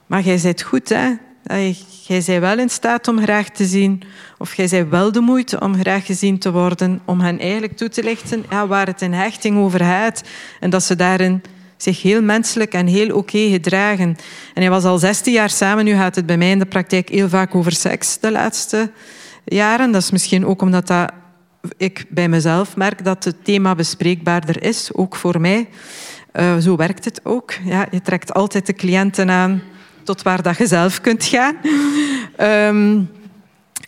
[0.08, 1.10] Maar jij bent goed, hè?
[1.48, 4.04] Jij bent wel in staat om graag te zien,
[4.38, 7.90] of jij bent wel de moeite om graag gezien te worden, om hen eigenlijk toe
[7.90, 10.24] te lichten ja, waar het in hechting over gaat.
[10.60, 11.42] En dat ze daarin
[11.78, 14.16] zich heel menselijk en heel oké gedragen.
[14.54, 15.86] En hij was al 16 jaar samen.
[15.86, 18.92] Nu gaat het bij mij in de praktijk heel vaak over seks de laatste
[19.46, 19.92] jaren.
[19.92, 21.12] Dat is misschien ook omdat dat,
[21.78, 25.70] ik bij mezelf merk dat het thema bespreekbaarder is, ook voor mij.
[26.34, 27.54] Uh, zo werkt het ook.
[27.66, 29.62] Ja, je trekt altijd de cliënten aan
[30.08, 31.56] tot waar dat je zelf kunt gaan.
[32.76, 33.10] Um,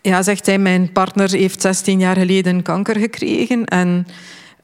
[0.01, 4.07] ja, zegt hij, mijn partner heeft 16 jaar geleden kanker gekregen en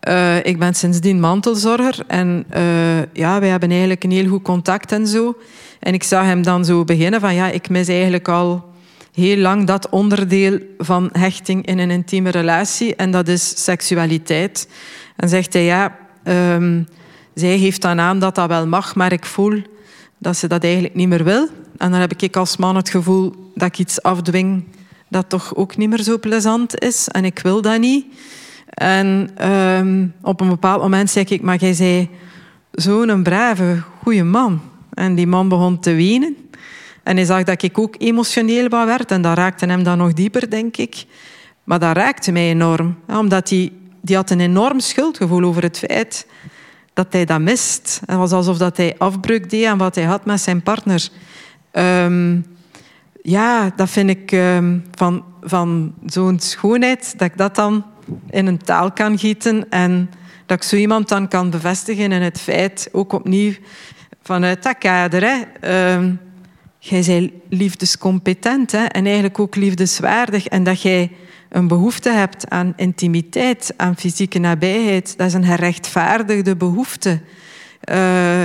[0.07, 1.99] uh, ik ben sindsdien mantelzorger.
[2.07, 5.37] En uh, ja, wij hebben eigenlijk een heel goed contact en zo.
[5.79, 8.73] En ik zag hem dan zo beginnen van ja, ik mis eigenlijk al
[9.13, 12.95] heel lang dat onderdeel van hechting in een intieme relatie.
[12.95, 14.69] En dat is seksualiteit.
[15.15, 16.87] En zegt hij ja, um,
[17.33, 19.61] zij geeft dan aan dat dat wel mag, maar ik voel
[20.25, 21.47] dat ze dat eigenlijk niet meer wil.
[21.77, 24.63] En dan heb ik als man het gevoel dat ik iets afdwing
[25.07, 27.07] dat toch ook niet meer zo plezant is.
[27.07, 28.05] En ik wil dat niet.
[28.69, 32.09] En um, op een bepaald moment zei ik, maar jij zei
[32.71, 34.61] zo'n brave, goede man.
[34.93, 36.35] En die man begon te wenen.
[37.03, 39.11] En hij zag dat ik ook emotioneel werd.
[39.11, 41.05] En dat raakte hem dan nog dieper, denk ik.
[41.63, 42.97] Maar dat raakte mij enorm.
[43.07, 43.71] Omdat hij,
[44.01, 46.27] die had een enorm schuldgevoel over het feit
[46.95, 48.01] dat hij dat mist.
[48.05, 51.09] Het was alsof dat hij afbreuk deed aan wat hij had met zijn partner.
[51.71, 52.45] Um,
[53.21, 57.85] ja, dat vind ik um, van, van zo'n schoonheid, dat ik dat dan
[58.29, 60.09] in een taal kan gieten en
[60.45, 63.53] dat ik zo iemand dan kan bevestigen in het feit, ook opnieuw
[64.21, 65.23] vanuit dat kader.
[65.23, 65.41] Hè.
[65.99, 66.11] Uh,
[66.79, 71.11] jij bent liefdescompetent hè, en eigenlijk ook liefdeswaardig en dat jij
[71.55, 77.19] een behoefte hebt aan intimiteit, aan fysieke nabijheid, dat is een gerechtvaardigde behoefte.
[77.91, 78.43] Uh,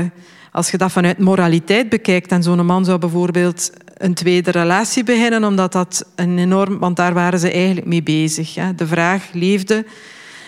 [0.52, 5.44] als je dat vanuit moraliteit bekijkt en zo'n man zou bijvoorbeeld een tweede relatie beginnen,
[5.44, 6.78] omdat dat een enorm...
[6.78, 8.54] Want daar waren ze eigenlijk mee bezig.
[8.54, 8.74] Hè.
[8.74, 9.84] De vraag leefde...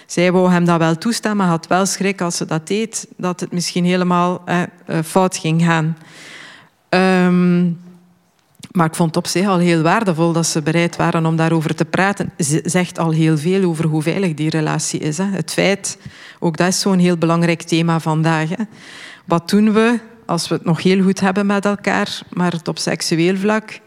[0.07, 3.41] Zij wou hem dat wel toestaan, maar had wel schrik als ze dat deed, dat
[3.41, 4.63] het misschien helemaal eh,
[5.05, 5.97] fout ging gaan.
[6.89, 7.79] Um,
[8.73, 11.75] maar ik vond het op zich al heel waardevol dat ze bereid waren om daarover
[11.75, 12.33] te praten.
[12.39, 15.19] Ze zegt al heel veel over hoe veilig die relatie is.
[15.19, 15.25] Hè.
[15.25, 15.99] Het feit,
[16.39, 18.49] ook dat is zo'n heel belangrijk thema vandaag.
[18.49, 18.65] Hè.
[19.25, 22.79] Wat doen we als we het nog heel goed hebben met elkaar, maar het op
[22.79, 23.81] seksueel vlak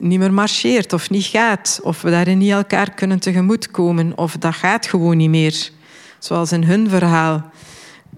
[0.00, 4.54] niet meer marcheert of niet gaat, of we daarin niet elkaar kunnen tegemoetkomen, of dat
[4.54, 5.70] gaat gewoon niet meer.
[6.18, 7.50] Zoals in hun verhaal.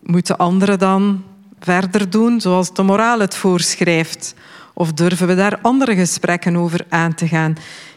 [0.03, 1.25] Moeten anderen dan
[1.61, 4.35] verder doen zoals de moraal het voorschrijft?
[4.75, 7.57] Of durven we daar andere gesprekken over aan te gaan?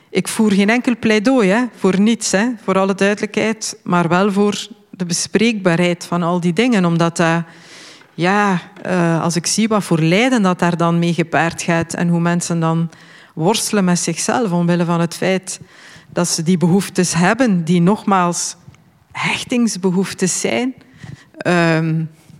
[0.09, 4.67] Ik voer geen enkel pleidooi hè, voor niets, hè, voor alle duidelijkheid, maar wel voor
[4.89, 7.43] de bespreekbaarheid van al die dingen, omdat dat
[8.13, 12.07] ja, uh, als ik zie wat voor lijden dat daar dan mee gepaard gaat en
[12.07, 12.89] hoe mensen dan
[13.33, 15.59] worstelen met zichzelf omwille van het feit
[16.09, 18.55] dat ze die behoeftes hebben, die nogmaals
[19.11, 20.73] hechtingsbehoeftes zijn.
[21.47, 21.79] Uh,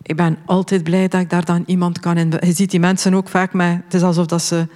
[0.06, 2.34] ik ben altijd blij dat ik daar dan iemand kan in.
[2.40, 3.82] Je ziet die mensen ook vaak met.
[3.84, 4.68] Het is alsof dat, ze,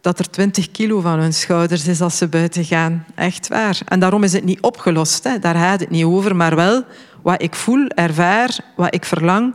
[0.00, 3.04] dat er 20 kilo van hun schouders is als ze buiten gaan.
[3.14, 3.80] Echt waar.
[3.84, 5.24] En daarom is het niet opgelost.
[5.24, 5.38] Hè.
[5.38, 6.36] Daar gaat het niet over.
[6.36, 6.84] Maar wel
[7.22, 9.54] wat ik voel, ervaar, wat ik verlang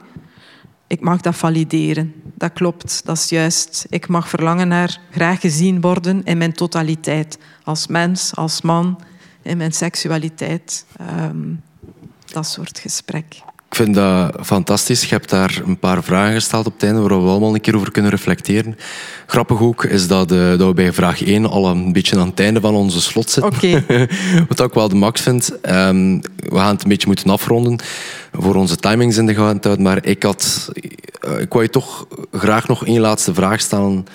[0.92, 2.14] ik mag dat valideren.
[2.36, 3.86] Dat klopt, dat is juist.
[3.90, 7.38] Ik mag verlangen naar graag gezien worden in mijn totaliteit.
[7.64, 9.02] Als mens, als man,
[9.42, 10.86] in mijn seksualiteit.
[11.02, 11.62] Um,
[12.26, 13.42] dat soort gesprek.
[13.72, 15.02] Ik vind dat fantastisch.
[15.02, 17.76] Je hebt daar een paar vragen gesteld op het einde waar we allemaal een keer
[17.76, 18.78] over kunnen reflecteren.
[19.26, 22.40] Grappig ook is dat, uh, dat we bij vraag 1 al een beetje aan het
[22.40, 23.54] einde van onze slot zitten.
[23.54, 23.86] Okay.
[24.48, 25.52] Wat ik wel de max vind.
[25.52, 27.80] Um, we gaan het een beetje moeten afronden
[28.32, 29.86] voor onze timings in de gaten te houden.
[29.86, 30.72] Maar ik, had,
[31.28, 34.06] uh, ik wou je toch graag nog één laatste vraag stellen.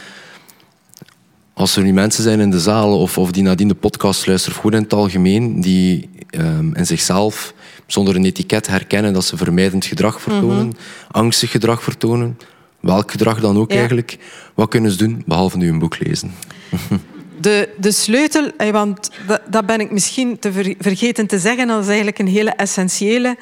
[1.56, 4.58] Als er nu mensen zijn in de zaal of, of die nadien de podcast luisteren,
[4.58, 7.54] goed in het algemeen, die um, in zichzelf
[7.86, 10.76] zonder een etiket herkennen dat ze vermijdend gedrag vertonen, mhm.
[11.10, 12.38] angstig gedrag vertonen,
[12.80, 14.18] welk gedrag dan ook eigenlijk.
[14.54, 16.32] Wat kunnen ze doen, behalve nu een boek lezen?
[17.40, 21.82] De, de sleutel, eh, want dat, dat ben ik misschien te vergeten te zeggen, dat
[21.82, 23.36] is eigenlijk een hele essentiële.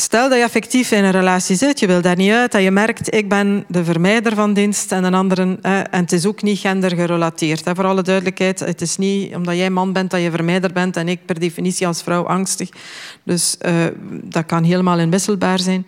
[0.00, 2.70] Stel dat je effectief in een relatie zit, je wil daar niet uit, dat je
[2.70, 6.58] merkt, ik ben de vermijder van dienst en een andere, en het is ook niet
[6.58, 7.62] gendergerelateerd.
[7.74, 11.08] Voor alle duidelijkheid, het is niet omdat jij man bent dat je vermijder bent en
[11.08, 12.68] ik per definitie als vrouw angstig.
[13.22, 13.72] Dus uh,
[14.10, 15.84] dat kan helemaal inwisselbaar zijn.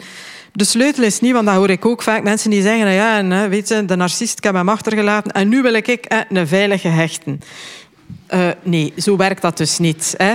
[0.53, 3.69] De sleutel is niet, want dat hoor ik ook vaak mensen die zeggen, ja, weet
[3.69, 7.41] je, de narcist, ik heb hem achtergelaten en nu wil ik een veilige hechten.
[8.35, 10.15] Uh, nee, zo werkt dat dus niet.
[10.17, 10.33] Hè.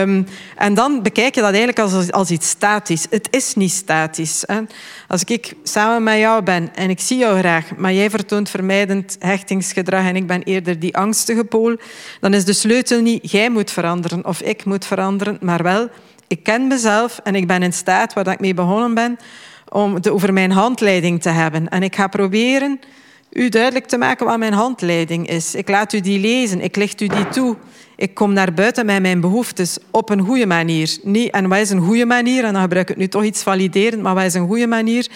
[0.00, 0.26] Um,
[0.56, 3.06] en dan bekijk je dat eigenlijk als, als iets statisch.
[3.10, 4.42] Het is niet statisch.
[4.46, 4.60] Hè.
[5.08, 9.16] Als ik samen met jou ben en ik zie jou graag, maar jij vertoont vermijdend
[9.18, 11.76] hechtingsgedrag en ik ben eerder die angstige pool,
[12.20, 15.88] dan is de sleutel niet jij moet veranderen of ik moet veranderen, maar wel
[16.32, 19.18] ik ken mezelf en ik ben in staat, waar ik mee begonnen ben,
[19.68, 21.68] om de, over mijn handleiding te hebben.
[21.68, 22.80] En ik ga proberen
[23.32, 25.54] u duidelijk te maken wat mijn handleiding is.
[25.54, 27.56] Ik laat u die lezen, ik licht u die toe.
[27.96, 30.98] Ik kom naar buiten met mijn behoeftes op een goede manier.
[31.02, 32.44] Niet, en wat is een goede manier?
[32.44, 35.10] En dan gebruik ik nu toch iets validerend, maar wat is een goede manier?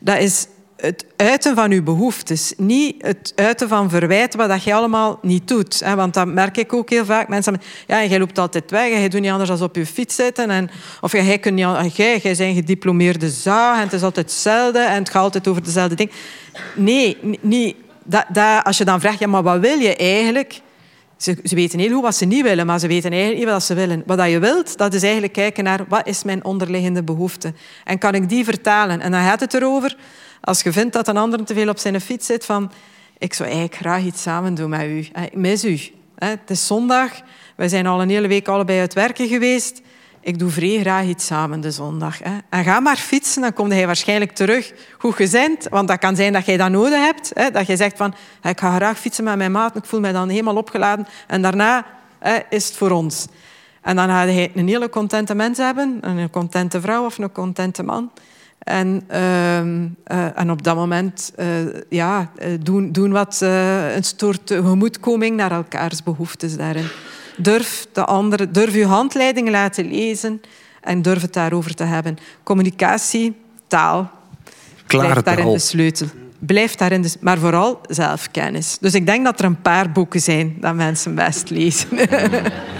[0.00, 0.46] Dat is
[0.80, 2.52] het uiten van uw behoeftes.
[2.56, 5.82] Niet het uiten van verwijten wat je allemaal niet doet.
[5.94, 7.28] Want dat merk ik ook heel vaak.
[7.28, 10.14] Mensen ja, jij loopt altijd weg en jij doet niet anders dan op je fiets
[10.14, 10.50] zitten.
[10.50, 14.78] En, of jij, kunt niet, jij, jij bent gediplomeerde zaag en het is altijd hetzelfde
[14.78, 16.12] en het gaat altijd over dezelfde dingen.
[16.74, 18.24] Nee, niet, dat,
[18.62, 20.60] als je dan vraagt, ja, maar wat wil je eigenlijk?
[21.16, 23.62] Ze, ze, weten heel goed wat ze niet willen, maar ze weten eigenlijk niet wat
[23.62, 24.02] ze willen.
[24.06, 27.52] Wat je wilt, dat is eigenlijk kijken naar wat is mijn onderliggende behoefte.
[27.84, 29.00] En kan ik die vertalen?
[29.00, 29.96] En dan gaat het erover
[30.40, 32.72] als je vindt dat een ander te veel op zijn fiets zit, van
[33.18, 34.98] ik zou eigenlijk graag iets samen doen met u.
[34.98, 35.80] Ik mis u.
[36.14, 37.12] Het is zondag.
[37.56, 39.80] We zijn al een hele week allebei uit werken geweest.
[40.28, 42.20] Ik doe vrij graag iets samen de zondag.
[42.50, 45.66] En ga maar fietsen, dan komt hij waarschijnlijk terug goed gezind.
[45.70, 47.32] Want dat kan zijn dat jij dat nodig hebt.
[47.52, 49.76] Dat je zegt van, ik ga graag fietsen met mijn maat.
[49.76, 51.06] Ik voel me dan helemaal opgeladen.
[51.26, 51.86] En daarna
[52.48, 53.26] is het voor ons.
[53.82, 55.98] En dan ga je een hele contente mens hebben.
[56.00, 58.10] Een contente vrouw of een contente man.
[58.58, 61.46] En, ehm, eh, en op dat moment uh,
[61.88, 66.86] ja, eh, doen, doen wat een soort gemoedkoming naar elkaars behoeftes daarin.
[67.38, 70.40] Durf, de andere, durf je handleiding laten lezen
[70.80, 72.16] en durf het daarover te hebben.
[72.42, 73.36] Communicatie,
[73.66, 74.10] taal,
[74.86, 76.06] blijft daarin de sleutel.
[76.38, 78.78] Blijft daarin de, maar vooral zelfkennis.
[78.80, 81.88] Dus ik denk dat er een paar boeken zijn dat mensen best lezen.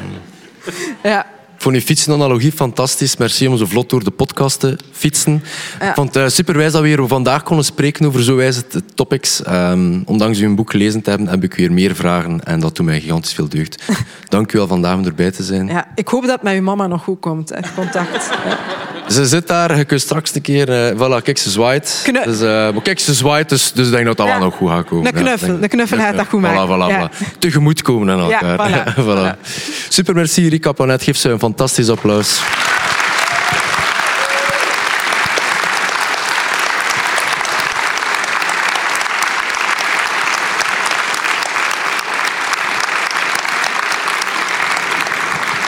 [1.03, 1.27] ja.
[1.59, 3.17] Vond die fietsenanalogie fantastisch.
[3.17, 5.43] Merci om zo vlot door de podcast te fietsen.
[5.81, 5.89] Ja.
[5.89, 8.63] Ik vond het superwijs dat we hier vandaag konden spreken over zo wijze
[8.95, 9.43] topics.
[9.49, 12.45] Um, ondanks u een boek gelezen te hebben, heb ik weer meer vragen.
[12.45, 13.83] En dat doet mij gigantisch veel deugd.
[14.29, 15.67] Dank u wel vandaag om erbij te zijn.
[15.67, 17.49] Ja, ik hoop dat het met uw mama nog goed komt.
[17.49, 17.61] Hè.
[17.75, 18.31] Contact.
[18.45, 18.59] Ja.
[19.09, 20.69] Ze zit daar, je kunt straks een keer...
[20.69, 22.01] Uh, voilà, kijk, ze zwaait.
[22.05, 24.33] Knu dus, uh, maar kijk, ze zwaait, dus, dus ik denk dat dat ja.
[24.33, 25.07] wel nog goed gaat komen.
[25.07, 26.69] Een knuffel, ja, een knuffel gaat dat goed maken.
[26.69, 27.39] Voilà, voilà.
[27.39, 28.95] Tegemoet komen aan elkaar.
[29.01, 29.41] Voilà.
[29.89, 31.03] Super, merci Rika Panet.
[31.03, 32.43] Geef ze een fantastisch applaus.